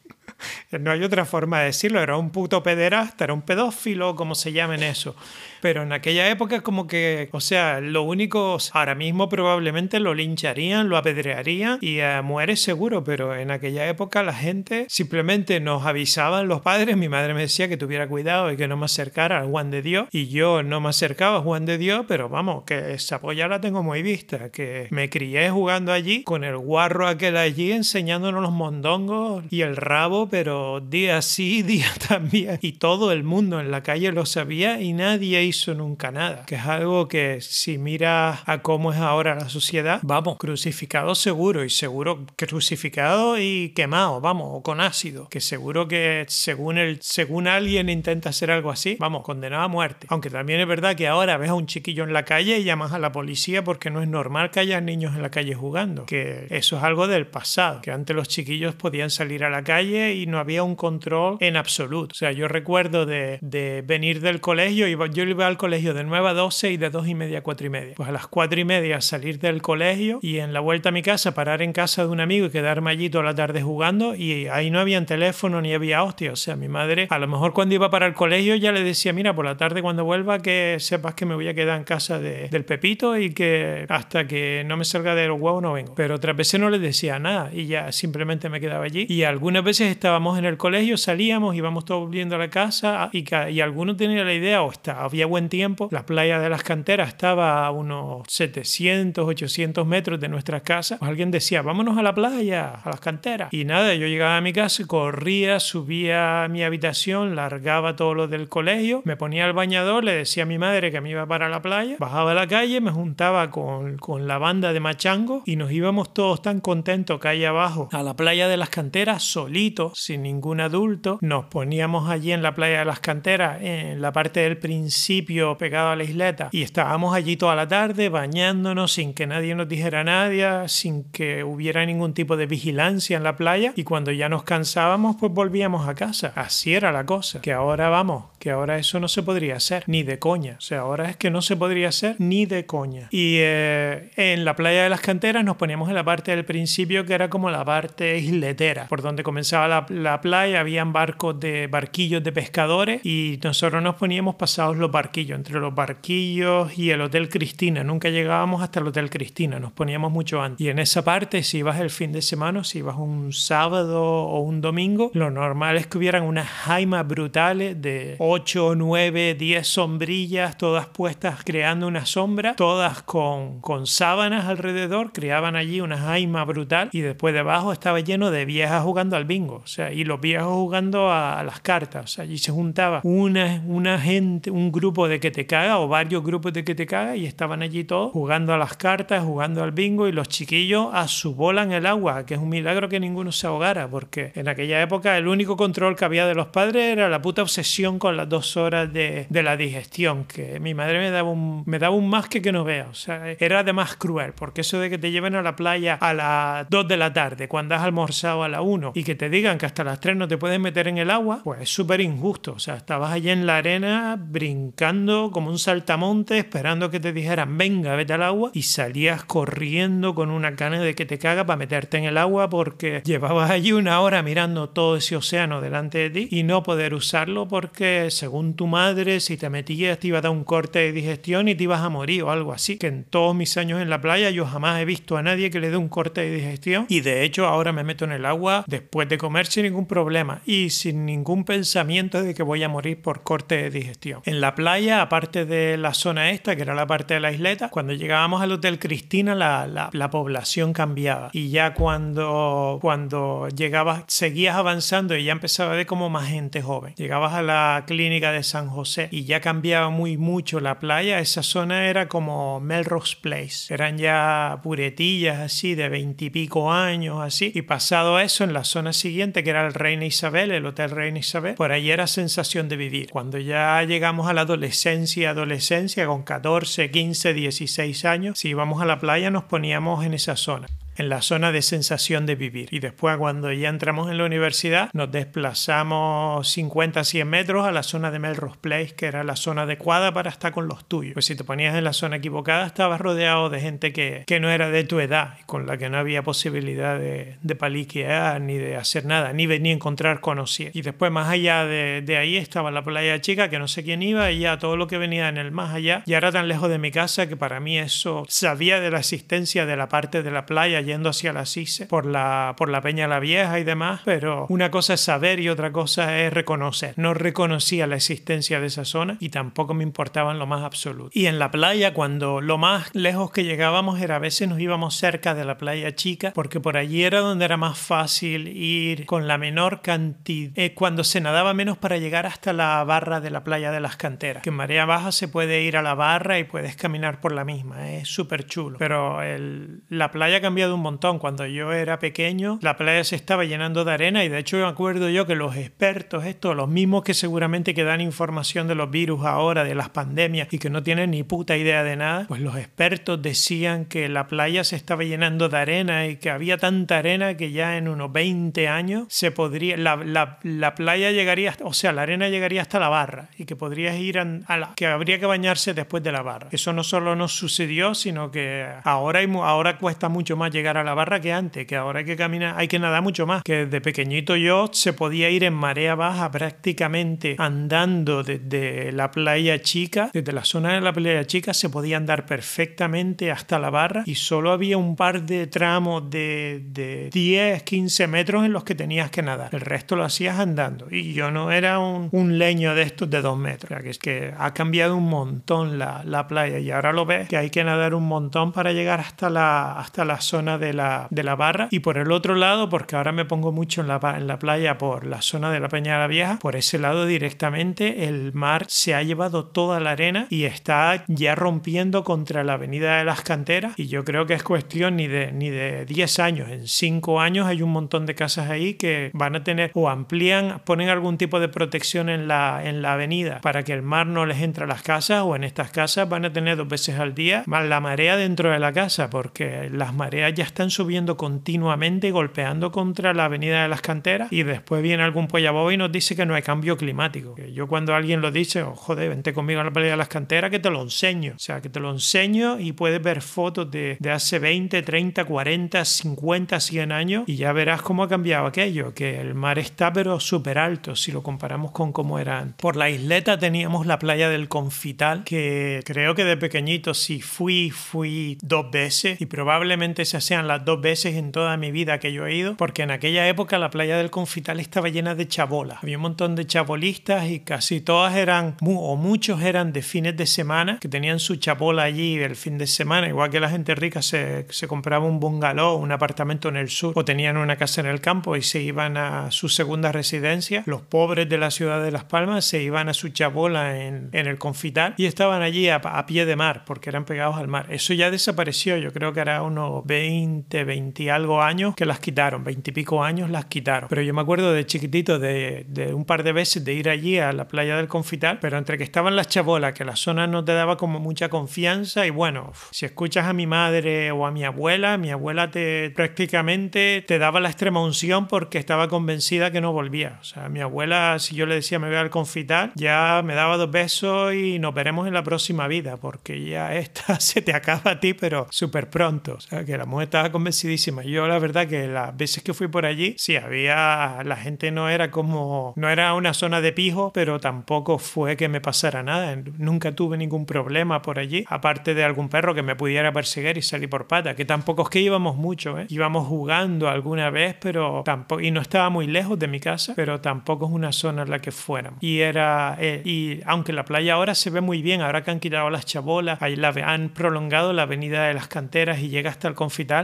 no 0.70 0.92
hay 0.92 1.02
otra 1.02 1.24
forma 1.24 1.58
de 1.60 1.66
decirlo, 1.66 2.00
era 2.00 2.16
un 2.16 2.30
puto 2.30 2.62
pederasta, 2.62 3.24
era 3.24 3.34
un 3.34 3.42
pedófilo, 3.42 4.14
como 4.14 4.36
se 4.36 4.52
llamen 4.52 4.84
eso 4.84 5.16
pero 5.64 5.82
en 5.82 5.94
aquella 5.94 6.28
época 6.28 6.60
como 6.60 6.86
que, 6.86 7.30
o 7.32 7.40
sea, 7.40 7.80
lo 7.80 8.02
único, 8.02 8.58
ahora 8.74 8.94
mismo 8.94 9.30
probablemente 9.30 9.98
lo 9.98 10.12
lincharían, 10.12 10.90
lo 10.90 10.98
apedrearían 10.98 11.78
y 11.80 12.02
uh, 12.02 12.22
muere 12.22 12.56
seguro, 12.56 13.02
pero 13.02 13.34
en 13.34 13.50
aquella 13.50 13.88
época 13.88 14.22
la 14.22 14.34
gente 14.34 14.84
simplemente 14.90 15.60
nos 15.60 15.86
avisaban 15.86 16.48
los 16.48 16.60
padres, 16.60 16.98
mi 16.98 17.08
madre 17.08 17.32
me 17.32 17.40
decía 17.40 17.66
que 17.66 17.78
tuviera 17.78 18.06
cuidado 18.08 18.52
y 18.52 18.58
que 18.58 18.68
no 18.68 18.76
me 18.76 18.84
acercara 18.84 19.38
al 19.38 19.46
Juan 19.46 19.70
de 19.70 19.80
Dios 19.80 20.06
y 20.12 20.28
yo 20.28 20.62
no 20.62 20.82
me 20.82 20.90
acercaba 20.90 21.38
a 21.38 21.40
Juan 21.40 21.64
de 21.64 21.78
Dios, 21.78 22.04
pero 22.06 22.28
vamos, 22.28 22.64
que 22.64 22.92
esa 22.92 23.22
polla 23.22 23.48
la 23.48 23.62
tengo 23.62 23.82
muy 23.82 24.02
vista, 24.02 24.50
que 24.50 24.88
me 24.90 25.08
crié 25.08 25.48
jugando 25.48 25.94
allí 25.94 26.24
con 26.24 26.44
el 26.44 26.58
guarro 26.58 27.08
aquel 27.08 27.38
allí 27.38 27.72
enseñándonos 27.72 28.42
los 28.42 28.52
mondongos 28.52 29.44
y 29.48 29.62
el 29.62 29.76
rabo, 29.76 30.28
pero 30.28 30.80
día 30.80 31.22
sí, 31.22 31.62
día 31.62 31.88
también. 32.06 32.58
Y 32.60 32.72
todo 32.72 33.12
el 33.12 33.24
mundo 33.24 33.60
en 33.60 33.70
la 33.70 33.82
calle 33.82 34.12
lo 34.12 34.26
sabía 34.26 34.82
y 34.82 34.92
nadie 34.92 35.42
hizo 35.42 35.53
hizo 35.56 35.74
nunca 35.74 36.10
nada, 36.10 36.44
que 36.46 36.56
es 36.56 36.66
algo 36.66 37.08
que 37.08 37.40
si 37.40 37.78
miras 37.78 38.40
a 38.46 38.62
cómo 38.62 38.92
es 38.92 38.98
ahora 38.98 39.34
la 39.34 39.48
sociedad, 39.48 40.00
vamos, 40.02 40.36
crucificado 40.38 41.14
seguro 41.14 41.64
y 41.64 41.70
seguro 41.70 42.26
crucificado 42.36 43.38
y 43.38 43.70
quemado, 43.70 44.20
vamos, 44.20 44.48
o 44.50 44.62
con 44.62 44.80
ácido, 44.80 45.28
que 45.28 45.40
seguro 45.40 45.88
que 45.88 46.24
según, 46.28 46.78
el, 46.78 47.00
según 47.00 47.48
alguien 47.48 47.88
intenta 47.88 48.30
hacer 48.30 48.50
algo 48.50 48.70
así, 48.70 48.96
vamos, 48.98 49.22
condenado 49.22 49.62
a 49.62 49.68
muerte. 49.68 50.06
Aunque 50.10 50.30
también 50.30 50.60
es 50.60 50.66
verdad 50.66 50.96
que 50.96 51.08
ahora 51.08 51.36
ves 51.36 51.50
a 51.50 51.54
un 51.54 51.66
chiquillo 51.66 52.04
en 52.04 52.12
la 52.12 52.24
calle 52.24 52.58
y 52.58 52.64
llamas 52.64 52.92
a 52.92 52.98
la 52.98 53.12
policía 53.12 53.64
porque 53.64 53.90
no 53.90 54.02
es 54.02 54.08
normal 54.08 54.50
que 54.50 54.60
haya 54.60 54.80
niños 54.80 55.14
en 55.14 55.22
la 55.22 55.30
calle 55.30 55.54
jugando, 55.54 56.06
que 56.06 56.46
eso 56.50 56.76
es 56.76 56.82
algo 56.82 57.06
del 57.06 57.26
pasado, 57.26 57.80
que 57.80 57.90
antes 57.90 58.14
los 58.14 58.28
chiquillos 58.28 58.74
podían 58.74 59.10
salir 59.10 59.44
a 59.44 59.50
la 59.50 59.62
calle 59.62 60.14
y 60.14 60.26
no 60.26 60.38
había 60.38 60.62
un 60.62 60.76
control 60.76 61.36
en 61.40 61.56
absoluto. 61.56 62.12
O 62.12 62.16
sea, 62.16 62.32
yo 62.32 62.48
recuerdo 62.48 63.06
de, 63.06 63.38
de 63.40 63.82
venir 63.82 64.20
del 64.20 64.40
colegio 64.40 64.88
y 64.88 64.96
yo 65.12 65.24
iba 65.24 65.43
al 65.46 65.56
colegio 65.56 65.94
de 65.94 66.04
9 66.04 66.28
a 66.28 66.34
12 66.34 66.72
y 66.72 66.76
de 66.76 66.90
2 66.90 67.08
y 67.08 67.14
media 67.14 67.38
a 67.38 67.42
4 67.42 67.66
y 67.66 67.70
media. 67.70 67.94
Pues 67.96 68.08
a 68.08 68.12
las 68.12 68.26
4 68.26 68.60
y 68.60 68.64
media 68.64 69.00
salir 69.00 69.38
del 69.38 69.62
colegio 69.62 70.18
y 70.22 70.38
en 70.38 70.52
la 70.52 70.60
vuelta 70.60 70.88
a 70.88 70.92
mi 70.92 71.02
casa 71.02 71.34
parar 71.34 71.62
en 71.62 71.72
casa 71.72 72.04
de 72.04 72.08
un 72.08 72.20
amigo 72.20 72.46
y 72.46 72.50
quedarme 72.50 72.90
allí 72.90 73.10
toda 73.10 73.24
la 73.24 73.34
tarde 73.34 73.62
jugando 73.62 74.14
y 74.14 74.48
ahí 74.48 74.70
no 74.70 74.80
había 74.80 75.04
teléfono 75.06 75.60
ni 75.60 75.74
había 75.74 76.02
hostia. 76.02 76.32
O 76.32 76.36
sea, 76.36 76.56
mi 76.56 76.68
madre 76.68 77.06
a 77.10 77.18
lo 77.18 77.26
mejor 77.26 77.52
cuando 77.52 77.74
iba 77.74 77.90
para 77.90 78.06
el 78.06 78.14
colegio 78.14 78.54
ya 78.56 78.72
le 78.72 78.82
decía, 78.82 79.12
mira, 79.12 79.34
por 79.34 79.44
la 79.44 79.56
tarde 79.56 79.82
cuando 79.82 80.04
vuelva 80.04 80.40
que 80.40 80.76
sepas 80.78 81.14
que 81.14 81.26
me 81.26 81.34
voy 81.34 81.48
a 81.48 81.54
quedar 81.54 81.78
en 81.78 81.84
casa 81.84 82.18
del 82.18 82.64
Pepito 82.64 83.16
y 83.18 83.32
que 83.32 83.86
hasta 83.88 84.26
que 84.26 84.62
no 84.66 84.76
me 84.76 84.84
salga 84.84 85.14
de 85.14 85.26
los 85.26 85.40
huevos 85.40 85.62
no 85.62 85.72
vengo. 85.72 85.94
Pero 85.94 86.14
otras 86.14 86.36
veces 86.36 86.60
no 86.60 86.70
le 86.70 86.78
decía 86.78 87.18
nada 87.18 87.50
y 87.52 87.66
ya 87.66 87.92
simplemente 87.92 88.48
me 88.48 88.60
quedaba 88.60 88.84
allí. 88.84 89.06
Y 89.08 89.24
algunas 89.24 89.64
veces 89.64 89.90
estábamos 89.90 90.38
en 90.38 90.44
el 90.44 90.56
colegio, 90.56 90.96
salíamos, 90.96 91.54
íbamos 91.54 91.84
todos 91.84 92.02
volviendo 92.02 92.36
a 92.36 92.38
la 92.38 92.50
casa 92.50 93.10
y, 93.12 93.24
y 93.50 93.60
algunos 93.60 93.96
tenían 93.96 94.26
la 94.26 94.34
idea 94.34 94.62
o 94.62 94.70
está, 94.70 95.02
había 95.02 95.26
buen 95.34 95.48
tiempo, 95.48 95.88
la 95.90 96.06
playa 96.06 96.38
de 96.38 96.48
las 96.48 96.62
canteras 96.62 97.08
estaba 97.08 97.66
a 97.66 97.72
unos 97.72 98.22
700, 98.28 99.26
800 99.26 99.84
metros 99.84 100.20
de 100.20 100.28
nuestras 100.28 100.62
casas. 100.62 101.00
Pues 101.00 101.08
alguien 101.08 101.32
decía, 101.32 101.60
vámonos 101.60 101.98
a 101.98 102.04
la 102.04 102.14
playa, 102.14 102.68
a 102.84 102.88
las 102.88 103.00
canteras. 103.00 103.48
Y 103.50 103.64
nada, 103.64 103.96
yo 103.96 104.06
llegaba 104.06 104.36
a 104.36 104.40
mi 104.40 104.52
casa, 104.52 104.86
corría, 104.86 105.58
subía 105.58 106.44
a 106.44 106.48
mi 106.48 106.62
habitación, 106.62 107.34
largaba 107.34 107.96
todo 107.96 108.14
lo 108.14 108.28
del 108.28 108.48
colegio, 108.48 109.02
me 109.04 109.16
ponía 109.16 109.44
el 109.44 109.54
bañador, 109.54 110.04
le 110.04 110.12
decía 110.12 110.44
a 110.44 110.46
mi 110.46 110.56
madre 110.56 110.92
que 110.92 111.00
me 111.00 111.10
iba 111.10 111.26
para 111.26 111.48
la 111.48 111.60
playa, 111.62 111.96
bajaba 111.98 112.30
a 112.30 112.34
la 112.34 112.46
calle, 112.46 112.80
me 112.80 112.92
juntaba 112.92 113.50
con, 113.50 113.98
con 113.98 114.28
la 114.28 114.38
banda 114.38 114.72
de 114.72 114.78
machango 114.78 115.42
y 115.46 115.56
nos 115.56 115.72
íbamos 115.72 116.14
todos 116.14 116.42
tan 116.42 116.60
contentos 116.60 117.18
que 117.18 117.26
ahí 117.26 117.44
abajo 117.44 117.88
a 117.90 118.04
la 118.04 118.14
playa 118.14 118.46
de 118.46 118.56
las 118.56 118.68
canteras, 118.68 119.24
solitos, 119.24 119.98
sin 119.98 120.22
ningún 120.22 120.60
adulto. 120.60 121.18
Nos 121.22 121.46
poníamos 121.46 122.08
allí 122.08 122.30
en 122.30 122.42
la 122.44 122.54
playa 122.54 122.78
de 122.78 122.84
las 122.84 123.00
canteras, 123.00 123.60
en 123.62 124.00
la 124.00 124.12
parte 124.12 124.38
del 124.38 124.58
principio 124.58 125.13
pegado 125.22 125.90
a 125.90 125.96
la 125.96 126.04
isleta 126.04 126.48
y 126.52 126.62
estábamos 126.62 127.14
allí 127.14 127.36
toda 127.36 127.54
la 127.54 127.68
tarde 127.68 128.08
bañándonos 128.08 128.92
sin 128.92 129.14
que 129.14 129.26
nadie 129.26 129.54
nos 129.54 129.68
dijera 129.68 130.04
nada, 130.04 130.68
sin 130.68 131.04
que 131.10 131.44
hubiera 131.44 131.84
ningún 131.86 132.14
tipo 132.14 132.36
de 132.36 132.46
vigilancia 132.46 133.16
en 133.16 133.22
la 133.22 133.36
playa 133.36 133.72
y 133.76 133.84
cuando 133.84 134.12
ya 134.12 134.28
nos 134.28 134.44
cansábamos 134.44 135.16
pues 135.18 135.32
volvíamos 135.32 135.88
a 135.88 135.94
casa. 135.94 136.32
Así 136.34 136.74
era 136.74 136.92
la 136.92 137.04
cosa. 137.04 137.40
Que 137.40 137.52
ahora 137.52 137.88
vamos, 137.88 138.24
que 138.44 138.50
ahora 138.50 138.76
eso 138.76 139.00
no 139.00 139.08
se 139.08 139.22
podría 139.22 139.56
hacer 139.56 139.84
ni 139.86 140.02
de 140.02 140.18
coña. 140.18 140.56
O 140.58 140.60
sea, 140.60 140.80
ahora 140.80 141.08
es 141.08 141.16
que 141.16 141.30
no 141.30 141.40
se 141.40 141.56
podría 141.56 141.88
hacer 141.88 142.16
ni 142.18 142.44
de 142.44 142.66
coña. 142.66 143.08
Y 143.10 143.36
eh, 143.38 144.10
en 144.16 144.44
la 144.44 144.54
playa 144.54 144.82
de 144.82 144.90
las 144.90 145.00
canteras 145.00 145.42
nos 145.42 145.56
poníamos 145.56 145.88
en 145.88 145.94
la 145.94 146.04
parte 146.04 146.36
del 146.36 146.44
principio 146.44 147.06
que 147.06 147.14
era 147.14 147.30
como 147.30 147.48
la 147.48 147.64
parte 147.64 148.18
isletera, 148.18 148.86
por 148.88 149.00
donde 149.00 149.22
comenzaba 149.22 149.66
la, 149.66 149.86
la 149.88 150.20
playa, 150.20 150.60
habían 150.60 150.92
barcos 150.92 151.40
de 151.40 151.68
barquillos 151.68 152.22
de 152.22 152.32
pescadores 152.32 153.00
y 153.06 153.40
nosotros 153.42 153.82
nos 153.82 153.94
poníamos 153.94 154.34
pasados 154.34 154.76
los 154.76 154.92
barquillos 154.92 155.38
entre 155.38 155.58
los 155.58 155.74
barquillos 155.74 156.76
y 156.76 156.90
el 156.90 157.00
Hotel 157.00 157.30
Cristina. 157.30 157.82
Nunca 157.82 158.10
llegábamos 158.10 158.62
hasta 158.62 158.78
el 158.80 158.88
Hotel 158.88 159.08
Cristina, 159.08 159.58
nos 159.58 159.72
poníamos 159.72 160.12
mucho 160.12 160.42
antes. 160.42 160.60
Y 160.60 160.68
en 160.68 160.80
esa 160.80 161.02
parte, 161.02 161.42
si 161.44 161.58
ibas 161.58 161.80
el 161.80 161.88
fin 161.88 162.12
de 162.12 162.20
semana, 162.20 162.62
si 162.62 162.80
ibas 162.80 162.96
un 162.96 163.32
sábado 163.32 164.02
o 164.04 164.40
un 164.40 164.60
domingo, 164.60 165.10
lo 165.14 165.30
normal 165.30 165.78
es 165.78 165.86
que 165.86 165.96
hubieran 165.96 166.24
unas 166.24 166.46
jaimas 166.46 167.08
brutales 167.08 167.80
de 167.80 168.16
8, 168.18 168.33
9, 168.38 169.34
10 169.34 169.66
sombrillas, 169.66 170.58
todas 170.58 170.86
puestas 170.86 171.44
creando 171.44 171.86
una 171.86 172.04
sombra, 172.04 172.54
todas 172.56 173.02
con, 173.02 173.60
con 173.60 173.86
sábanas 173.86 174.46
alrededor, 174.46 175.12
creaban 175.12 175.56
allí 175.56 175.80
una 175.80 175.98
jaima 175.98 176.44
brutal 176.44 176.88
y 176.92 177.00
después 177.00 177.34
debajo 177.34 177.72
estaba 177.72 178.00
lleno 178.00 178.30
de 178.30 178.44
viejas 178.44 178.82
jugando 178.82 179.16
al 179.16 179.24
bingo, 179.24 179.62
o 179.64 179.66
sea, 179.66 179.92
y 179.92 180.04
los 180.04 180.20
viejos 180.20 180.52
jugando 180.52 181.10
a, 181.12 181.42
las 181.44 181.60
cartas, 181.60 182.18
allí 182.18 182.38
se 182.38 182.52
juntaba 182.52 183.00
una, 183.04 183.62
una 183.66 183.98
gente, 183.98 184.50
un 184.50 184.72
grupo 184.72 185.08
de 185.08 185.20
que 185.20 185.30
te 185.30 185.46
caga 185.46 185.78
o 185.78 185.88
varios 185.88 186.24
grupos 186.24 186.52
de 186.52 186.64
que 186.64 186.74
te 186.74 186.86
caga 186.86 187.16
y 187.16 187.26
estaban 187.26 187.62
allí 187.62 187.84
todos 187.84 188.12
jugando 188.12 188.52
a 188.52 188.58
las 188.58 188.76
cartas, 188.76 189.22
jugando 189.22 189.62
al 189.62 189.72
bingo 189.72 190.08
y 190.08 190.12
los 190.12 190.28
chiquillos 190.28 190.88
a 190.92 191.08
su 191.08 191.34
bola 191.34 191.62
en 191.62 191.72
el 191.72 191.86
agua, 191.86 192.26
que 192.26 192.34
es 192.34 192.40
un 192.40 192.48
milagro 192.48 192.88
que 192.88 193.00
ninguno 193.00 193.32
se 193.32 193.46
ahogara, 193.46 193.88
porque 193.88 194.32
en 194.34 194.48
aquella 194.48 194.80
época 194.82 195.16
el 195.16 195.28
único 195.28 195.56
control 195.56 195.96
que 195.96 196.04
había 196.04 196.26
de 196.26 196.34
los 196.34 196.48
padres 196.48 196.92
era 196.92 197.08
la 197.08 197.22
puta 197.22 197.42
obsesión 197.42 197.98
con 197.98 198.16
dos 198.26 198.56
horas 198.56 198.92
de, 198.92 199.26
de 199.28 199.42
la 199.42 199.56
digestión, 199.56 200.24
que 200.24 200.60
mi 200.60 200.74
madre 200.74 200.98
me 200.98 201.10
daba 201.10 201.30
un, 201.30 201.62
me 201.66 201.78
daba 201.78 201.94
un 201.94 202.08
más 202.08 202.28
que 202.28 202.42
que 202.42 202.52
no 202.52 202.64
vea, 202.64 202.88
o 202.90 202.94
sea, 202.94 203.30
era 203.38 203.60
además 203.60 203.96
cruel, 203.96 204.32
porque 204.34 204.62
eso 204.62 204.78
de 204.78 204.90
que 204.90 204.98
te 204.98 205.10
lleven 205.10 205.34
a 205.34 205.42
la 205.42 205.56
playa 205.56 205.94
a 206.00 206.14
las 206.14 206.68
2 206.70 206.88
de 206.88 206.96
la 206.96 207.12
tarde, 207.12 207.48
cuando 207.48 207.74
has 207.74 207.82
almorzado 207.82 208.42
a 208.42 208.48
la 208.48 208.62
1 208.62 208.92
y 208.94 209.04
que 209.04 209.14
te 209.14 209.28
digan 209.28 209.58
que 209.58 209.66
hasta 209.66 209.84
las 209.84 210.00
3 210.00 210.16
no 210.16 210.28
te 210.28 210.38
puedes 210.38 210.60
meter 210.60 210.88
en 210.88 210.98
el 210.98 211.10
agua, 211.10 211.40
pues 211.44 211.62
es 211.62 211.70
súper 211.70 212.00
injusto, 212.00 212.52
o 212.52 212.58
sea, 212.58 212.76
estabas 212.76 213.12
allí 213.12 213.30
en 213.30 213.46
la 213.46 213.58
arena 213.58 214.16
brincando 214.18 215.30
como 215.32 215.50
un 215.50 215.58
saltamonte 215.58 216.38
esperando 216.38 216.90
que 216.90 217.00
te 217.00 217.12
dijeran 217.12 217.56
venga, 217.56 217.94
vete 217.96 218.12
al 218.12 218.22
agua 218.22 218.50
y 218.54 218.62
salías 218.62 219.24
corriendo 219.24 220.14
con 220.14 220.30
una 220.30 220.56
cana 220.56 220.80
de 220.80 220.94
que 220.94 221.06
te 221.06 221.18
caga 221.18 221.46
para 221.46 221.56
meterte 221.56 221.98
en 221.98 222.04
el 222.04 222.18
agua 222.18 222.48
porque 222.48 223.02
llevabas 223.04 223.50
allí 223.50 223.72
una 223.72 224.00
hora 224.00 224.22
mirando 224.22 224.68
todo 224.70 224.96
ese 224.96 225.16
océano 225.16 225.60
delante 225.60 225.98
de 225.98 226.10
ti 226.10 226.28
y 226.30 226.42
no 226.42 226.62
poder 226.62 226.94
usarlo 226.94 227.48
porque 227.48 228.10
según 228.16 228.54
tu 228.54 228.66
madre 228.66 229.20
si 229.20 229.36
te 229.36 229.50
metías 229.50 229.98
te 229.98 230.08
iba 230.08 230.18
a 230.18 230.20
dar 230.20 230.32
un 230.32 230.44
corte 230.44 230.78
de 230.78 230.92
digestión 230.92 231.48
y 231.48 231.54
te 231.54 231.64
ibas 231.64 231.82
a 231.82 231.88
morir 231.88 232.22
o 232.22 232.30
algo 232.30 232.52
así. 232.52 232.78
Que 232.78 232.86
en 232.86 233.04
todos 233.04 233.34
mis 233.34 233.56
años 233.56 233.80
en 233.80 233.90
la 233.90 234.00
playa 234.00 234.30
yo 234.30 234.46
jamás 234.46 234.80
he 234.80 234.84
visto 234.84 235.16
a 235.16 235.22
nadie 235.22 235.50
que 235.50 235.60
le 235.60 235.70
dé 235.70 235.76
un 235.76 235.88
corte 235.88 236.22
de 236.22 236.34
digestión 236.34 236.86
y 236.88 237.00
de 237.00 237.24
hecho 237.24 237.46
ahora 237.46 237.72
me 237.72 237.84
meto 237.84 238.04
en 238.04 238.12
el 238.12 238.24
agua 238.24 238.64
después 238.66 239.08
de 239.08 239.18
comer 239.18 239.46
sin 239.46 239.64
ningún 239.64 239.86
problema 239.86 240.40
y 240.46 240.70
sin 240.70 241.04
ningún 241.06 241.44
pensamiento 241.44 242.22
de 242.22 242.34
que 242.34 242.42
voy 242.42 242.62
a 242.62 242.68
morir 242.68 243.00
por 243.02 243.22
corte 243.22 243.56
de 243.56 243.70
digestión. 243.70 244.22
En 244.24 244.40
la 244.40 244.54
playa, 244.54 245.02
aparte 245.02 245.44
de 245.44 245.76
la 245.76 245.94
zona 245.94 246.30
esta, 246.30 246.56
que 246.56 246.62
era 246.62 246.74
la 246.74 246.86
parte 246.86 247.14
de 247.14 247.20
la 247.20 247.32
isleta, 247.32 247.68
cuando 247.70 247.92
llegábamos 247.92 248.42
al 248.42 248.52
Hotel 248.52 248.78
Cristina 248.78 249.34
la, 249.34 249.66
la, 249.66 249.90
la 249.92 250.10
población 250.10 250.72
cambiaba 250.72 251.30
y 251.32 251.50
ya 251.50 251.74
cuando, 251.74 252.78
cuando 252.80 253.48
llegabas, 253.48 254.04
seguías 254.06 254.56
avanzando 254.56 255.16
y 255.16 255.24
ya 255.24 255.32
empezaba 255.32 255.72
a 255.72 255.76
ver 255.76 255.86
como 255.86 256.10
más 256.10 256.28
gente 256.28 256.62
joven. 256.62 256.94
Llegabas 256.96 257.34
a 257.34 257.42
la 257.42 257.84
clínica 257.94 258.32
de 258.32 258.42
San 258.42 258.68
José 258.68 259.08
y 259.12 259.24
ya 259.24 259.40
cambiaba 259.40 259.88
muy 259.88 260.16
mucho 260.16 260.58
la 260.58 260.80
playa, 260.80 261.20
esa 261.20 261.44
zona 261.44 261.86
era 261.86 262.08
como 262.08 262.58
Melrose 262.58 263.16
Place, 263.20 263.72
eran 263.72 263.98
ya 263.98 264.58
puretillas 264.64 265.38
así 265.38 265.76
de 265.76 265.88
veintipico 265.88 266.72
años 266.72 267.22
así. 267.22 267.52
Y 267.54 267.62
pasado 267.62 268.18
eso 268.18 268.42
en 268.42 268.52
la 268.52 268.64
zona 268.64 268.92
siguiente 268.92 269.44
que 269.44 269.50
era 269.50 269.64
el 269.64 269.74
Reina 269.74 270.06
Isabel, 270.06 270.50
el 270.50 270.66
Hotel 270.66 270.90
Reina 270.90 271.20
Isabel, 271.20 271.54
por 271.54 271.70
ahí 271.70 271.90
era 271.90 272.06
sensación 272.06 272.68
de 272.68 272.76
vivir. 272.76 273.10
Cuando 273.10 273.38
ya 273.38 273.80
llegamos 273.84 274.28
a 274.28 274.32
la 274.32 274.40
adolescencia, 274.40 275.30
adolescencia 275.30 276.06
con 276.06 276.24
14, 276.24 276.90
15, 276.90 277.32
16 277.32 278.04
años, 278.04 278.38
si 278.38 278.48
íbamos 278.48 278.82
a 278.82 278.86
la 278.86 278.98
playa 278.98 279.30
nos 279.30 279.44
poníamos 279.44 280.04
en 280.04 280.14
esa 280.14 280.34
zona 280.34 280.66
en 280.96 281.08
la 281.08 281.22
zona 281.22 281.52
de 281.52 281.62
sensación 281.62 282.26
de 282.26 282.34
vivir. 282.34 282.68
Y 282.70 282.80
después 282.80 283.16
cuando 283.16 283.52
ya 283.52 283.68
entramos 283.68 284.10
en 284.10 284.18
la 284.18 284.24
universidad 284.24 284.90
nos 284.92 285.10
desplazamos 285.10 286.48
50, 286.48 287.04
100 287.04 287.28
metros 287.28 287.66
a 287.66 287.72
la 287.72 287.82
zona 287.82 288.10
de 288.10 288.18
Melrose 288.18 288.58
Place, 288.60 288.94
que 288.94 289.06
era 289.06 289.24
la 289.24 289.36
zona 289.36 289.62
adecuada 289.62 290.12
para 290.12 290.30
estar 290.30 290.52
con 290.52 290.68
los 290.68 290.86
tuyos. 290.86 291.14
Pues 291.14 291.26
si 291.26 291.36
te 291.36 291.44
ponías 291.44 291.76
en 291.76 291.84
la 291.84 291.92
zona 291.92 292.16
equivocada 292.16 292.66
estabas 292.66 293.00
rodeado 293.00 293.50
de 293.50 293.60
gente 293.60 293.92
que, 293.92 294.24
que 294.26 294.40
no 294.40 294.50
era 294.50 294.70
de 294.70 294.84
tu 294.84 295.00
edad 295.00 295.36
y 295.40 295.44
con 295.44 295.66
la 295.66 295.76
que 295.76 295.88
no 295.88 295.98
había 295.98 296.22
posibilidad 296.22 296.98
de, 296.98 297.36
de 297.42 297.54
paliquear 297.54 298.40
ni 298.40 298.58
de 298.58 298.76
hacer 298.76 299.04
nada, 299.04 299.32
ni 299.32 299.46
venir 299.46 299.72
a 299.72 299.74
encontrar 299.76 300.20
conocidos. 300.20 300.74
Y 300.74 300.82
después 300.82 301.10
más 301.10 301.28
allá 301.28 301.64
de, 301.64 302.02
de, 302.02 302.16
ahí 302.16 302.36
estaba 302.36 302.70
la 302.70 302.82
playa 302.82 303.20
chica, 303.20 303.48
que 303.48 303.58
no 303.58 303.68
sé 303.68 303.84
quién 303.84 304.02
iba, 304.02 304.30
y 304.30 304.40
ya 304.40 304.58
todo 304.58 304.76
lo 304.76 304.86
que 304.86 304.98
venía 304.98 305.28
en 305.28 305.36
el 305.36 305.50
más 305.50 305.74
allá, 305.74 306.02
ya 306.06 306.18
era 306.18 306.32
tan 306.32 306.48
lejos 306.48 306.68
de 306.68 306.78
mi 306.78 306.90
casa 306.90 307.28
que 307.28 307.36
para 307.36 307.60
mí 307.60 307.78
eso 307.78 308.24
sabía 308.28 308.80
de 308.80 308.90
la 308.90 308.98
existencia 308.98 309.66
de 309.66 309.76
la 309.76 309.88
parte 309.88 310.22
de 310.22 310.30
la 310.30 310.46
playa 310.46 310.83
yendo 310.84 311.08
hacia 311.08 311.32
la 311.32 311.46
CISE 311.46 311.86
por 311.86 312.06
la, 312.06 312.54
por 312.56 312.68
la 312.68 312.80
Peña 312.80 313.08
la 313.08 313.20
Vieja 313.20 313.58
y 313.58 313.64
demás, 313.64 314.02
pero 314.04 314.46
una 314.48 314.70
cosa 314.70 314.94
es 314.94 315.00
saber 315.00 315.40
y 315.40 315.48
otra 315.48 315.72
cosa 315.72 316.20
es 316.20 316.32
reconocer. 316.32 316.94
No 316.96 317.14
reconocía 317.14 317.86
la 317.86 317.96
existencia 317.96 318.60
de 318.60 318.66
esa 318.66 318.84
zona 318.84 319.16
y 319.20 319.30
tampoco 319.30 319.74
me 319.74 319.82
importaba 319.82 320.32
en 320.32 320.38
lo 320.38 320.46
más 320.46 320.62
absoluto. 320.62 321.10
Y 321.12 321.26
en 321.26 321.38
la 321.38 321.50
playa, 321.50 321.94
cuando 321.94 322.40
lo 322.40 322.58
más 322.58 322.94
lejos 322.94 323.30
que 323.30 323.44
llegábamos 323.44 324.00
era 324.00 324.16
a 324.16 324.20
veces 324.20 324.48
nos 324.48 324.60
íbamos 324.60 324.94
cerca 324.96 325.34
de 325.34 325.44
la 325.44 325.58
playa 325.58 325.94
chica, 325.94 326.32
porque 326.34 326.60
por 326.60 326.76
allí 326.76 327.04
era 327.04 327.20
donde 327.20 327.44
era 327.44 327.56
más 327.56 327.78
fácil 327.78 328.48
ir 328.48 329.06
con 329.06 329.26
la 329.26 329.38
menor 329.38 329.82
cantidad, 329.82 330.52
eh, 330.56 330.74
cuando 330.74 331.04
se 331.04 331.20
nadaba 331.20 331.54
menos 331.54 331.78
para 331.78 331.98
llegar 331.98 332.26
hasta 332.26 332.52
la 332.52 332.82
barra 332.84 333.20
de 333.20 333.30
la 333.30 333.44
playa 333.44 333.70
de 333.70 333.80
las 333.80 333.96
canteras. 333.96 334.42
Que 334.42 334.50
en 334.50 334.56
marea 334.56 334.84
baja 334.84 335.12
se 335.12 335.28
puede 335.28 335.62
ir 335.62 335.76
a 335.76 335.82
la 335.82 335.94
barra 335.94 336.38
y 336.38 336.44
puedes 336.44 336.76
caminar 336.76 337.20
por 337.20 337.32
la 337.32 337.44
misma, 337.44 337.90
es 337.92 338.08
súper 338.08 338.46
chulo. 338.46 338.78
Pero 338.78 339.22
el, 339.22 339.82
la 339.88 340.10
playa 340.10 340.38
ha 340.38 340.40
cambiado 340.40 340.73
un 340.74 340.82
montón. 340.82 341.18
Cuando 341.18 341.46
yo 341.46 341.72
era 341.72 341.98
pequeño, 341.98 342.58
la 342.62 342.76
playa 342.76 343.04
se 343.04 343.16
estaba 343.16 343.44
llenando 343.44 343.84
de 343.84 343.92
arena 343.92 344.24
y 344.24 344.28
de 344.28 344.38
hecho 344.38 344.56
me 344.56 344.66
acuerdo 344.66 345.08
yo 345.10 345.26
que 345.26 345.34
los 345.34 345.56
expertos, 345.56 346.24
estos, 346.24 346.56
los 346.56 346.68
mismos 346.68 347.04
que 347.04 347.14
seguramente 347.14 347.74
que 347.74 347.84
dan 347.84 348.00
información 348.00 348.68
de 348.68 348.74
los 348.74 348.90
virus 348.90 349.24
ahora, 349.24 349.64
de 349.64 349.74
las 349.74 349.88
pandemias 349.88 350.48
y 350.50 350.58
que 350.58 350.70
no 350.70 350.82
tienen 350.82 351.12
ni 351.12 351.22
puta 351.22 351.56
idea 351.56 351.82
de 351.84 351.96
nada, 351.96 352.26
pues 352.28 352.40
los 352.40 352.56
expertos 352.56 353.22
decían 353.22 353.86
que 353.86 354.08
la 354.08 354.26
playa 354.26 354.64
se 354.64 354.76
estaba 354.76 355.04
llenando 355.04 355.48
de 355.48 355.56
arena 355.56 356.06
y 356.06 356.16
que 356.16 356.30
había 356.30 356.58
tanta 356.58 356.98
arena 356.98 357.36
que 357.36 357.52
ya 357.52 357.76
en 357.76 357.88
unos 357.88 358.12
20 358.12 358.68
años 358.68 359.06
se 359.08 359.30
podría, 359.30 359.76
la, 359.76 359.96
la, 359.96 360.38
la 360.42 360.74
playa 360.74 361.10
llegaría, 361.10 361.54
o 361.62 361.72
sea, 361.72 361.92
la 361.92 362.02
arena 362.02 362.28
llegaría 362.28 362.62
hasta 362.62 362.78
la 362.78 362.88
barra 362.88 363.28
y 363.38 363.44
que 363.44 363.56
podrías 363.56 363.96
ir 363.96 364.18
a, 364.18 364.40
a 364.46 364.56
la, 364.56 364.72
que 364.74 364.86
habría 364.86 365.18
que 365.18 365.26
bañarse 365.26 365.74
después 365.74 366.02
de 366.02 366.12
la 366.12 366.22
barra. 366.22 366.48
Eso 366.50 366.72
no 366.72 366.84
solo 366.84 367.16
nos 367.16 367.32
sucedió, 367.32 367.94
sino 367.94 368.30
que 368.30 368.66
ahora, 368.84 369.20
ahora 369.42 369.78
cuesta 369.78 370.08
mucho 370.08 370.36
más 370.36 370.50
llegar 370.50 370.63
a 370.68 370.84
la 370.84 370.94
barra 370.94 371.20
que 371.20 371.32
antes, 371.32 371.66
que 371.66 371.76
ahora 371.76 372.00
hay 372.00 372.04
que 372.04 372.16
caminar, 372.16 372.54
hay 372.56 372.68
que 372.68 372.78
nadar 372.78 373.02
mucho 373.02 373.26
más. 373.26 373.42
Que 373.42 373.66
desde 373.66 373.80
pequeñito 373.80 374.36
yo 374.36 374.68
se 374.72 374.92
podía 374.92 375.30
ir 375.30 375.44
en 375.44 375.54
marea 375.54 375.94
baja 375.94 376.30
prácticamente 376.30 377.36
andando 377.38 378.22
desde 378.22 378.92
la 378.92 379.10
playa 379.10 379.60
chica, 379.62 380.10
desde 380.12 380.32
la 380.32 380.44
zona 380.44 380.74
de 380.74 380.80
la 380.80 380.92
playa 380.92 381.24
chica 381.26 381.54
se 381.54 381.68
podía 381.68 381.96
andar 381.96 382.26
perfectamente 382.26 383.30
hasta 383.30 383.58
la 383.58 383.70
barra 383.70 384.02
y 384.06 384.14
solo 384.14 384.52
había 384.52 384.78
un 384.78 384.96
par 384.96 385.22
de 385.22 385.46
tramos 385.46 386.08
de, 386.10 386.62
de 386.66 387.10
10, 387.12 387.62
15 387.62 388.06
metros 388.06 388.44
en 388.44 388.52
los 388.52 388.64
que 388.64 388.74
tenías 388.74 389.10
que 389.10 389.22
nadar. 389.22 389.50
El 389.52 389.60
resto 389.60 389.96
lo 389.96 390.04
hacías 390.04 390.38
andando 390.38 390.88
y 390.90 391.12
yo 391.12 391.30
no 391.30 391.52
era 391.52 391.78
un, 391.78 392.10
leño 392.38 392.74
de 392.74 392.82
estos 392.82 393.10
de 393.10 393.20
2 393.20 393.38
metros. 393.38 393.70
O 393.70 393.74
sea, 393.74 393.82
que 393.82 393.90
es 393.90 393.98
que 393.98 394.32
ha 394.36 394.54
cambiado 394.54 394.96
un 394.96 395.08
montón 395.08 395.78
la, 395.78 396.02
la 396.04 396.26
playa 396.26 396.58
y 396.58 396.70
ahora 396.70 396.92
lo 396.92 397.06
ves 397.06 397.28
que 397.28 397.36
hay 397.36 397.50
que 397.50 397.62
nadar 397.64 397.94
un 397.94 398.06
montón 398.06 398.52
para 398.52 398.72
llegar 398.72 399.00
hasta 399.00 399.30
la, 399.30 399.78
hasta 399.78 400.04
la 400.04 400.20
zona 400.20 400.53
de 400.58 400.72
la, 400.72 401.06
de 401.10 401.22
la 401.22 401.36
barra. 401.36 401.68
Y 401.70 401.80
por 401.80 401.98
el 401.98 402.12
otro 402.12 402.34
lado, 402.34 402.68
porque 402.68 402.96
ahora 402.96 403.12
me 403.12 403.24
pongo 403.24 403.52
mucho 403.52 403.80
en 403.80 403.88
la, 403.88 404.00
en 404.16 404.26
la 404.26 404.38
playa 404.38 404.78
por 404.78 405.06
la 405.06 405.22
zona 405.22 405.50
de 405.50 405.60
la 405.60 405.68
Peña 405.68 405.94
de 405.94 405.98
la 405.98 406.06
Vieja, 406.06 406.38
por 406.40 406.56
ese 406.56 406.78
lado 406.78 407.06
directamente 407.06 408.08
el 408.08 408.32
mar 408.32 408.66
se 408.68 408.94
ha 408.94 409.02
llevado 409.02 409.46
toda 409.46 409.80
la 409.80 409.92
arena 409.92 410.26
y 410.30 410.44
está 410.44 411.04
ya 411.08 411.34
rompiendo 411.34 412.04
contra 412.04 412.44
la 412.44 412.54
avenida 412.54 412.98
de 412.98 413.04
las 413.04 413.22
canteras. 413.22 413.74
Y 413.76 413.86
yo 413.86 414.04
creo 414.04 414.26
que 414.26 414.34
es 414.34 414.42
cuestión 414.42 414.96
ni 414.96 415.08
de, 415.08 415.32
ni 415.32 415.50
de 415.50 415.84
10 415.86 416.18
años, 416.18 416.48
en 416.50 416.66
5 416.66 417.20
años 417.20 417.46
hay 417.46 417.62
un 417.62 417.72
montón 417.72 418.06
de 418.06 418.14
casas 418.14 418.50
ahí 418.50 418.74
que 418.74 419.10
van 419.12 419.36
a 419.36 419.44
tener 419.44 419.70
o 419.74 419.88
amplían, 419.88 420.60
ponen 420.64 420.88
algún 420.88 421.18
tipo 421.18 421.40
de 421.40 421.48
protección 421.48 422.08
en 422.08 422.28
la, 422.28 422.62
en 422.64 422.82
la 422.82 422.94
avenida 422.94 423.40
para 423.40 423.62
que 423.62 423.72
el 423.72 423.82
mar 423.82 424.06
no 424.06 424.26
les 424.26 424.42
entre 424.42 424.64
a 424.64 424.66
las 424.66 424.82
casas 424.82 425.22
o 425.22 425.36
en 425.36 425.44
estas 425.44 425.70
casas 425.70 426.08
van 426.08 426.24
a 426.24 426.32
tener 426.32 426.56
dos 426.56 426.68
veces 426.68 426.98
al 426.98 427.14
día 427.14 427.42
más 427.46 427.64
la 427.66 427.80
marea 427.80 428.16
dentro 428.16 428.50
de 428.50 428.58
la 428.58 428.72
casa 428.72 429.10
porque 429.10 429.68
las 429.72 429.94
mareas 429.94 430.34
ya 430.34 430.43
están 430.44 430.70
subiendo 430.70 431.16
continuamente 431.16 432.10
golpeando 432.10 432.72
contra 432.72 433.12
la 433.14 433.26
avenida 433.26 433.62
de 433.62 433.68
las 433.68 433.80
canteras 433.80 434.32
y 434.32 434.42
después 434.42 434.82
viene 434.82 435.02
algún 435.02 435.28
pollabobo 435.28 435.72
y 435.72 435.76
nos 435.76 435.90
dice 435.90 436.14
que 436.16 436.26
no 436.26 436.34
hay 436.34 436.42
cambio 436.42 436.76
climático. 436.76 437.34
Yo 437.52 437.66
cuando 437.66 437.94
alguien 437.94 438.20
lo 438.20 438.30
dice, 438.30 438.62
oh, 438.62 438.74
joder, 438.74 439.08
vente 439.08 439.32
conmigo 439.32 439.60
a 439.60 439.64
la 439.64 439.72
playa 439.72 439.90
de 439.90 439.96
las 439.96 440.08
canteras 440.08 440.50
que 440.50 440.58
te 440.58 440.70
lo 440.70 440.82
enseño. 440.82 441.32
O 441.36 441.38
sea, 441.38 441.60
que 441.60 441.68
te 441.68 441.80
lo 441.80 441.90
enseño 441.90 442.58
y 442.60 442.72
puedes 442.72 443.02
ver 443.02 443.22
fotos 443.22 443.70
de, 443.70 443.96
de 444.00 444.10
hace 444.10 444.38
20, 444.38 444.82
30, 444.82 445.24
40, 445.24 445.84
50, 445.84 446.60
100 446.60 446.92
años 446.92 447.24
y 447.26 447.36
ya 447.36 447.52
verás 447.52 447.82
cómo 447.82 448.02
ha 448.02 448.08
cambiado 448.08 448.46
aquello, 448.46 448.94
que 448.94 449.20
el 449.20 449.34
mar 449.34 449.58
está 449.58 449.92
pero 449.92 450.20
súper 450.20 450.58
alto 450.58 450.96
si 450.96 451.12
lo 451.12 451.22
comparamos 451.22 451.70
con 451.72 451.92
cómo 451.92 452.18
era 452.18 452.38
antes. 452.38 452.56
Por 452.60 452.76
la 452.76 452.90
isleta 452.90 453.38
teníamos 453.38 453.86
la 453.86 453.98
playa 453.98 454.28
del 454.28 454.48
Confital, 454.48 455.24
que 455.24 455.82
creo 455.84 456.14
que 456.14 456.24
de 456.24 456.36
pequeñito 456.36 456.94
sí 456.94 457.20
fui, 457.20 457.70
fui 457.70 458.38
dos 458.42 458.70
veces 458.70 459.20
y 459.20 459.26
probablemente 459.26 460.02
esa 460.02 460.20
sean 460.24 460.48
las 460.48 460.64
dos 460.64 460.80
veces 460.80 461.14
en 461.16 461.32
toda 461.32 461.56
mi 461.56 461.70
vida 461.70 461.98
que 461.98 462.12
yo 462.12 462.26
he 462.26 462.34
ido, 462.34 462.56
porque 462.56 462.82
en 462.82 462.90
aquella 462.90 463.28
época 463.28 463.58
la 463.58 463.70
playa 463.70 463.96
del 463.96 464.10
Confital 464.10 464.60
estaba 464.60 464.88
llena 464.88 465.14
de 465.14 465.28
chabolas. 465.28 465.78
Había 465.82 465.96
un 465.96 466.02
montón 466.02 466.34
de 466.34 466.46
chabolistas 466.46 467.28
y 467.28 467.40
casi 467.40 467.80
todas 467.80 468.16
eran, 468.16 468.56
o 468.62 468.96
muchos 468.96 469.42
eran 469.42 469.72
de 469.72 469.82
fines 469.82 470.16
de 470.16 470.26
semana, 470.26 470.78
que 470.80 470.88
tenían 470.88 471.18
su 471.18 471.36
chabola 471.36 471.84
allí 471.84 472.18
el 472.18 472.36
fin 472.36 472.58
de 472.58 472.66
semana, 472.66 473.08
igual 473.08 473.30
que 473.30 473.40
la 473.40 473.50
gente 473.50 473.74
rica 473.74 474.02
se, 474.02 474.46
se 474.50 474.68
compraba 474.68 475.06
un 475.06 475.20
bungalow, 475.20 475.76
un 475.76 475.92
apartamento 475.92 476.48
en 476.48 476.56
el 476.56 476.68
sur, 476.68 476.92
o 476.96 477.04
tenían 477.04 477.36
una 477.36 477.56
casa 477.56 477.80
en 477.80 477.86
el 477.86 478.00
campo 478.00 478.36
y 478.36 478.42
se 478.42 478.60
iban 478.60 478.96
a 478.96 479.30
su 479.30 479.48
segunda 479.48 479.92
residencia. 479.92 480.62
Los 480.66 480.82
pobres 480.82 481.28
de 481.28 481.38
la 481.38 481.50
ciudad 481.50 481.82
de 481.82 481.90
Las 481.90 482.04
Palmas 482.04 482.44
se 482.44 482.62
iban 482.62 482.88
a 482.88 482.94
su 482.94 483.10
chabola 483.10 483.80
en, 483.84 484.08
en 484.12 484.26
el 484.26 484.38
Confital 484.38 484.94
y 484.96 485.06
estaban 485.06 485.42
allí 485.42 485.68
a, 485.68 485.76
a 485.76 486.06
pie 486.06 486.26
de 486.26 486.36
mar, 486.36 486.64
porque 486.66 486.90
eran 486.90 487.04
pegados 487.04 487.36
al 487.36 487.48
mar. 487.48 487.66
Eso 487.70 487.94
ya 487.94 488.10
desapareció, 488.10 488.76
yo 488.76 488.92
creo 488.92 489.12
que 489.12 489.20
era 489.20 489.42
unos 489.42 489.84
20, 489.84 490.13
20 490.20 491.02
y 491.02 491.08
algo 491.08 491.42
años 491.42 491.74
que 491.74 491.86
las 491.86 492.00
quitaron, 492.00 492.44
20 492.44 492.70
y 492.70 492.74
pico 492.74 493.02
años 493.02 493.30
las 493.30 493.46
quitaron. 493.46 493.88
Pero 493.88 494.02
yo 494.02 494.14
me 494.14 494.22
acuerdo 494.22 494.52
de 494.52 494.66
chiquitito 494.66 495.18
de, 495.18 495.64
de, 495.68 495.94
un 495.94 496.04
par 496.04 496.22
de 496.22 496.32
veces 496.32 496.64
de 496.64 496.74
ir 496.74 496.88
allí 496.88 497.18
a 497.18 497.32
la 497.32 497.48
playa 497.48 497.76
del 497.76 497.88
Confital, 497.88 498.38
pero 498.40 498.58
entre 498.58 498.78
que 498.78 498.84
estaban 498.84 499.16
las 499.16 499.28
chabolas, 499.28 499.74
que 499.74 499.84
la 499.84 499.96
zona 499.96 500.26
no 500.26 500.44
te 500.44 500.52
daba 500.52 500.76
como 500.76 501.00
mucha 501.00 501.28
confianza 501.28 502.06
y 502.06 502.10
bueno, 502.10 502.52
si 502.70 502.86
escuchas 502.86 503.26
a 503.26 503.32
mi 503.32 503.46
madre 503.46 504.10
o 504.10 504.26
a 504.26 504.30
mi 504.30 504.44
abuela, 504.44 504.96
mi 504.98 505.10
abuela 505.10 505.50
te 505.50 505.90
prácticamente 505.90 507.04
te 507.06 507.18
daba 507.18 507.40
la 507.40 507.48
extrema 507.48 507.82
unción 507.82 508.28
porque 508.28 508.58
estaba 508.58 508.88
convencida 508.88 509.50
que 509.50 509.60
no 509.60 509.72
volvía. 509.72 510.18
O 510.20 510.24
sea, 510.24 510.48
mi 510.48 510.60
abuela, 510.60 511.18
si 511.18 511.34
yo 511.34 511.46
le 511.46 511.56
decía 511.56 511.78
me 511.78 511.88
voy 511.88 511.96
al 511.96 512.10
Confital, 512.10 512.72
ya 512.74 513.22
me 513.24 513.34
daba 513.34 513.56
dos 513.56 513.70
besos 513.70 514.34
y 514.34 514.58
nos 514.58 514.74
veremos 514.74 515.06
en 515.06 515.14
la 515.14 515.22
próxima 515.22 515.68
vida, 515.68 515.96
porque 515.96 516.44
ya 516.44 516.74
esta 516.74 517.20
se 517.20 517.42
te 517.42 517.54
acaba 517.54 517.92
a 517.92 518.00
ti, 518.00 518.14
pero 518.14 518.46
súper 518.50 518.90
pronto. 518.90 519.34
O 519.34 519.40
sea, 519.40 519.64
que 519.64 519.76
la 519.76 519.86
mujer 519.86 520.03
estaba 520.04 520.30
convencidísima. 520.30 521.02
Yo 521.02 521.26
la 521.26 521.38
verdad 521.38 521.66
que 521.66 521.86
las 521.86 522.16
veces 522.16 522.42
que 522.42 522.54
fui 522.54 522.68
por 522.68 522.86
allí, 522.86 523.14
sí, 523.18 523.36
había, 523.36 524.22
la 524.24 524.36
gente 524.36 524.70
no 524.70 524.88
era 524.88 525.10
como, 525.10 525.72
no 525.76 525.88
era 525.88 526.14
una 526.14 526.34
zona 526.34 526.60
de 526.60 526.72
pijo, 526.72 527.12
pero 527.12 527.40
tampoco 527.40 527.98
fue 527.98 528.36
que 528.36 528.48
me 528.48 528.60
pasara 528.60 529.02
nada. 529.02 529.36
Nunca 529.58 529.92
tuve 529.92 530.16
ningún 530.16 530.46
problema 530.46 531.02
por 531.02 531.18
allí, 531.18 531.44
aparte 531.48 531.94
de 531.94 532.04
algún 532.04 532.28
perro 532.28 532.54
que 532.54 532.62
me 532.62 532.76
pudiera 532.76 533.12
perseguir 533.12 533.58
y 533.58 533.62
salir 533.62 533.88
por 533.88 534.06
pata, 534.06 534.34
que 534.34 534.44
tampoco 534.44 534.82
es 534.82 534.88
que 534.88 535.00
íbamos 535.00 535.36
mucho, 535.36 535.78
¿eh? 535.78 535.86
íbamos 535.88 536.26
jugando 536.26 536.88
alguna 536.88 537.30
vez, 537.30 537.56
pero 537.60 538.02
tampoco, 538.04 538.40
y 538.40 538.50
no 538.50 538.60
estaba 538.60 538.90
muy 538.90 539.06
lejos 539.06 539.38
de 539.38 539.48
mi 539.48 539.60
casa, 539.60 539.94
pero 539.96 540.20
tampoco 540.20 540.66
es 540.66 540.72
una 540.72 540.92
zona 540.92 541.22
en 541.22 541.30
la 541.30 541.40
que 541.40 541.52
fuéramos. 541.52 542.02
Y 542.02 542.20
era, 542.20 542.76
eh, 542.78 543.02
y 543.04 543.40
aunque 543.46 543.72
la 543.72 543.84
playa 543.84 544.14
ahora 544.14 544.34
se 544.34 544.50
ve 544.50 544.60
muy 544.60 544.82
bien, 544.82 545.00
ahora 545.02 545.22
que 545.22 545.30
han 545.30 545.40
quitado 545.40 545.70
las 545.70 545.86
chabolas, 545.86 546.40
ahí 546.42 546.56
la, 546.56 546.68
han 546.68 547.10
prolongado 547.10 547.72
la 547.72 547.82
avenida 547.82 548.26
de 548.26 548.34
las 548.34 548.48
canteras 548.48 549.00
y 549.00 549.08
llega 549.08 549.30
hasta 549.30 549.48
el 549.48 549.54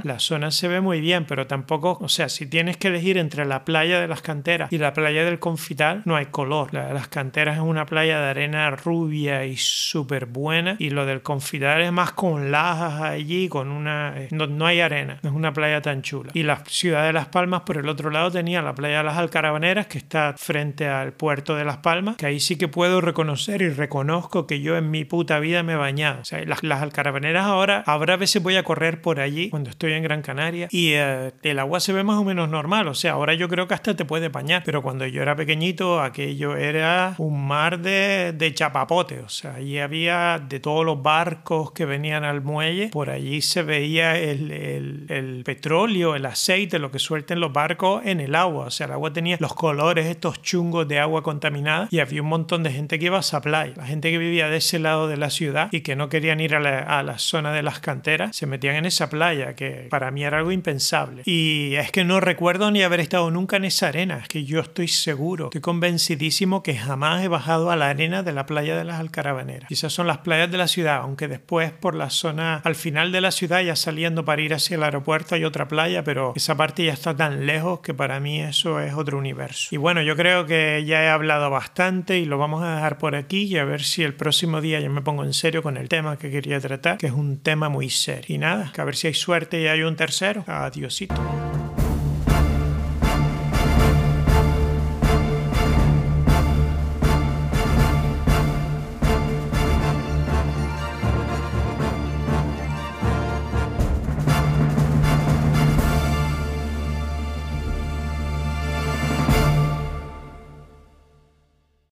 la 0.05 0.19
zona 0.19 0.51
se 0.51 0.69
ve 0.69 0.81
muy 0.81 1.01
bien, 1.01 1.25
pero 1.25 1.47
tampoco, 1.47 1.99
o 2.01 2.09
sea, 2.09 2.29
si 2.29 2.47
tienes 2.47 2.77
que 2.77 2.89
elegir 2.89 3.19
entre 3.19 3.45
la 3.45 3.65
playa 3.65 4.01
de 4.01 4.09
las 4.09 4.23
canteras 4.23 4.73
y 4.73 4.79
la 4.79 4.93
playa 4.93 5.25
del 5.25 5.39
confital, 5.39 6.03
no 6.05 6.17
hay 6.17 6.27
color. 6.27 6.73
La 6.73 6.87
de 6.87 6.95
las 6.95 7.09
canteras 7.09 7.57
es 7.57 7.63
una 7.63 7.87
playa 7.87 8.21
de 8.21 8.31
arena 8.31 8.71
rubia 8.71 9.45
y 9.45 9.57
súper 9.57 10.27
buena, 10.27 10.77
y 10.79 10.91
lo 10.91 11.07
del 11.07 11.23
confital 11.23 11.83
es 11.83 11.93
más 11.93 12.13
con 12.13 12.51
lajas 12.51 13.01
allí, 13.03 13.49
con 13.49 13.71
una... 13.71 14.15
Eh, 14.17 14.29
no, 14.31 14.47
no 14.47 14.67
hay 14.67 14.81
arena, 14.81 15.19
no 15.23 15.31
es 15.31 15.35
una 15.35 15.53
playa 15.53 15.81
tan 15.83 16.03
chula. 16.03 16.31
Y 16.35 16.43
la 16.43 16.63
ciudad 16.67 17.07
de 17.07 17.13
Las 17.13 17.29
Palmas, 17.29 17.63
por 17.63 17.79
el 17.79 17.89
otro 17.89 18.11
lado, 18.11 18.31
tenía 18.31 18.63
la 18.63 18.75
playa 18.75 18.99
de 18.99 19.05
las 19.05 19.17
Alcarabaneras, 19.17 19.87
que 19.87 19.99
está 19.99 20.35
frente 20.37 20.89
al 20.89 21.13
puerto 21.13 21.57
de 21.57 21.65
Las 21.65 21.79
Palmas, 21.79 22.17
que 22.17 22.27
ahí 22.27 22.41
sí 22.41 22.57
que 22.57 22.69
puedo 22.69 23.01
reconocer 23.01 23.63
y 23.63 23.71
reconozco 23.71 24.47
que 24.47 24.61
yo 24.61 24.77
en 24.77 24.91
mi 24.91 25.05
puta 25.05 25.39
vida 25.39 25.63
me 25.63 25.73
he 25.73 25.77
bañado. 25.77 26.21
O 26.21 26.25
sea, 26.25 26.45
las, 26.45 26.63
las 26.63 26.83
Alcarabaneras 26.83 27.47
ahora, 27.47 27.83
a 27.87 27.97
veces 28.17 28.43
voy 28.43 28.57
a 28.57 28.63
correr 28.63 29.01
por 29.01 29.21
allí 29.21 29.51
cuando 29.51 29.71
estoy 29.71 29.80
en 29.89 30.03
Gran 30.03 30.23
Canaria 30.23 30.69
y 30.71 30.93
eh, 30.93 31.33
el 31.43 31.59
agua 31.59 31.81
se 31.81 31.93
ve 31.93 32.05
más 32.05 32.17
o 32.17 32.25
menos 32.25 32.49
normal. 32.49 32.89
O 32.89 32.95
sea, 32.95 33.13
ahora 33.13 33.35
yo 33.35 33.49
creo 33.49 33.67
que 33.67 33.75
hasta 33.75 33.95
te 33.97 34.05
puede 34.05 34.29
bañar, 34.29 34.63
pero 34.65 34.83
cuando 34.83 35.07
yo 35.07 35.23
era 35.23 35.37
pequeñito, 35.37 36.01
aquello 36.01 36.57
era 36.57 37.15
un 37.19 37.47
mar 37.47 37.81
de, 37.81 38.33
de 38.37 38.55
chapapote. 38.55 39.21
O 39.21 39.29
sea, 39.29 39.55
allí 39.55 39.79
había 39.79 40.39
de 40.39 40.61
todos 40.61 40.85
los 40.85 41.03
barcos 41.03 41.73
que 41.73 41.85
venían 41.85 42.25
al 42.25 42.43
muelle, 42.43 42.89
por 42.89 43.11
allí 43.11 43.41
se 43.41 43.63
veía 43.63 44.19
el, 44.19 44.51
el, 44.51 45.07
el 45.09 45.43
petróleo, 45.45 46.15
el 46.15 46.27
aceite, 46.27 46.79
lo 46.79 46.91
que 46.91 46.99
suelten 46.99 47.41
los 47.41 47.53
barcos 47.53 48.03
en 48.05 48.21
el 48.21 48.35
agua. 48.35 48.67
O 48.67 48.71
sea, 48.71 48.87
el 48.87 48.93
agua 48.93 49.13
tenía 49.13 49.37
los 49.41 49.55
colores 49.55 50.07
estos 50.07 50.43
chungos 50.43 50.87
de 50.89 50.99
agua 50.99 51.23
contaminada 51.23 51.89
y 51.91 52.01
había 52.01 52.23
un 52.23 52.29
montón 52.29 52.63
de 52.63 52.73
gente 52.73 52.99
que 52.99 53.07
iba 53.07 53.17
a 53.17 53.21
esa 53.21 53.41
playa. 53.41 53.73
La 53.77 53.87
gente 53.87 54.11
que 54.11 54.19
vivía 54.19 54.49
de 54.49 54.59
ese 54.59 54.79
lado 54.79 55.09
de 55.09 55.17
la 55.17 55.31
ciudad 55.31 55.69
y 55.73 55.81
que 55.81 55.97
no 55.97 56.09
querían 56.09 56.41
ir 56.41 56.55
a 56.55 56.61
la, 56.61 56.81
a 56.81 57.03
la 57.03 57.19
zona 57.19 57.53
de 57.53 57.63
las 57.63 57.81
canteras 57.81 58.37
se 58.37 58.47
metían 58.47 58.77
en 58.77 58.87
esa 58.87 59.11
playa, 59.11 59.55
que 59.55 59.70
para 59.91 60.11
mí 60.11 60.25
era 60.25 60.39
algo 60.39 60.53
impensable. 60.53 61.23
Y 61.25 61.75
es 61.75 61.91
que 61.91 62.05
no 62.05 62.21
recuerdo 62.21 62.71
ni 62.71 62.83
haber 62.83 63.01
estado 63.01 63.31
nunca 63.31 63.57
en 63.57 63.65
esa 63.65 63.89
arena. 63.89 64.19
Es 64.19 64.29
que 64.29 64.45
yo 64.45 64.61
estoy 64.61 64.89
seguro, 64.89 65.47
estoy 65.47 65.61
convencidísimo 65.61 66.63
que 66.63 66.77
jamás 66.77 67.25
he 67.25 67.29
bajado 67.29 67.71
a 67.71 67.77
la 67.77 67.89
arena 67.89 68.23
de 68.23 68.33
la 68.33 68.47
playa 68.47 68.77
de 68.77 68.85
las 68.85 69.01
Alcarabaneras. 69.01 69.71
Esas 69.71 69.93
son 69.93 70.07
las 70.07 70.19
playas 70.19 70.51
de 70.51 70.59
la 70.59 70.69
ciudad, 70.69 70.97
aunque 70.97 71.29
después 71.29 71.73
por 71.73 71.95
la 71.95 72.11
zona 72.11 72.61
al 72.65 72.75
final 72.75 73.13
de 73.13 73.21
la 73.21 73.31
ciudad, 73.31 73.63
ya 73.63 73.77
saliendo 73.77 74.25
para 74.25 74.43
ir 74.43 74.55
hacia 74.55 74.77
el 74.77 74.83
aeropuerto, 74.83 75.35
hay 75.35 75.45
otra 75.45 75.69
playa, 75.69 76.05
pero 76.05 76.33
esa 76.37 76.57
parte 76.57 76.85
ya 76.85 76.93
está 76.93 77.17
tan 77.17 77.47
lejos 77.47 77.81
que 77.81 77.95
para 77.95 78.21
mí 78.21 78.41
eso 78.41 78.81
es 78.81 78.95
otro 78.95 79.19
universo. 79.19 79.69
Y 79.71 79.77
bueno, 79.77 80.03
yo 80.03 80.17
creo 80.17 80.47
que 80.47 80.85
ya 80.87 81.03
he 81.03 81.09
hablado 81.09 81.51
bastante 81.51 82.19
y 82.19 82.25
lo 82.25 82.39
vamos 82.39 82.63
a 82.63 82.75
dejar 82.77 82.99
por 82.99 83.15
aquí 83.15 83.45
y 83.45 83.59
a 83.59 83.65
ver 83.65 83.83
si 83.83 84.03
el 84.03 84.15
próximo 84.15 84.61
día 84.61 84.81
yo 84.81 84.91
me 84.91 85.03
pongo 85.03 85.25
en 85.25 85.33
serio 85.33 85.63
con 85.63 85.77
el 85.77 85.89
tema 85.89 86.17
que 86.19 86.31
quería 86.31 86.61
tratar, 86.61 86.99
que 86.99 87.07
es 87.07 87.13
un 87.13 87.39
tema 87.39 87.69
muy 87.69 87.91
serio. 87.91 88.35
Y 88.35 88.39
nada, 88.39 88.71
que 88.73 88.81
a 88.81 88.85
ver 88.85 88.97
si 88.97 89.09
hay 89.09 89.15
suerte 89.15 89.60
y 89.61 89.67
hay 89.69 89.83
un 89.83 89.97
tercero. 89.97 90.45
Adiosito. 90.47 91.50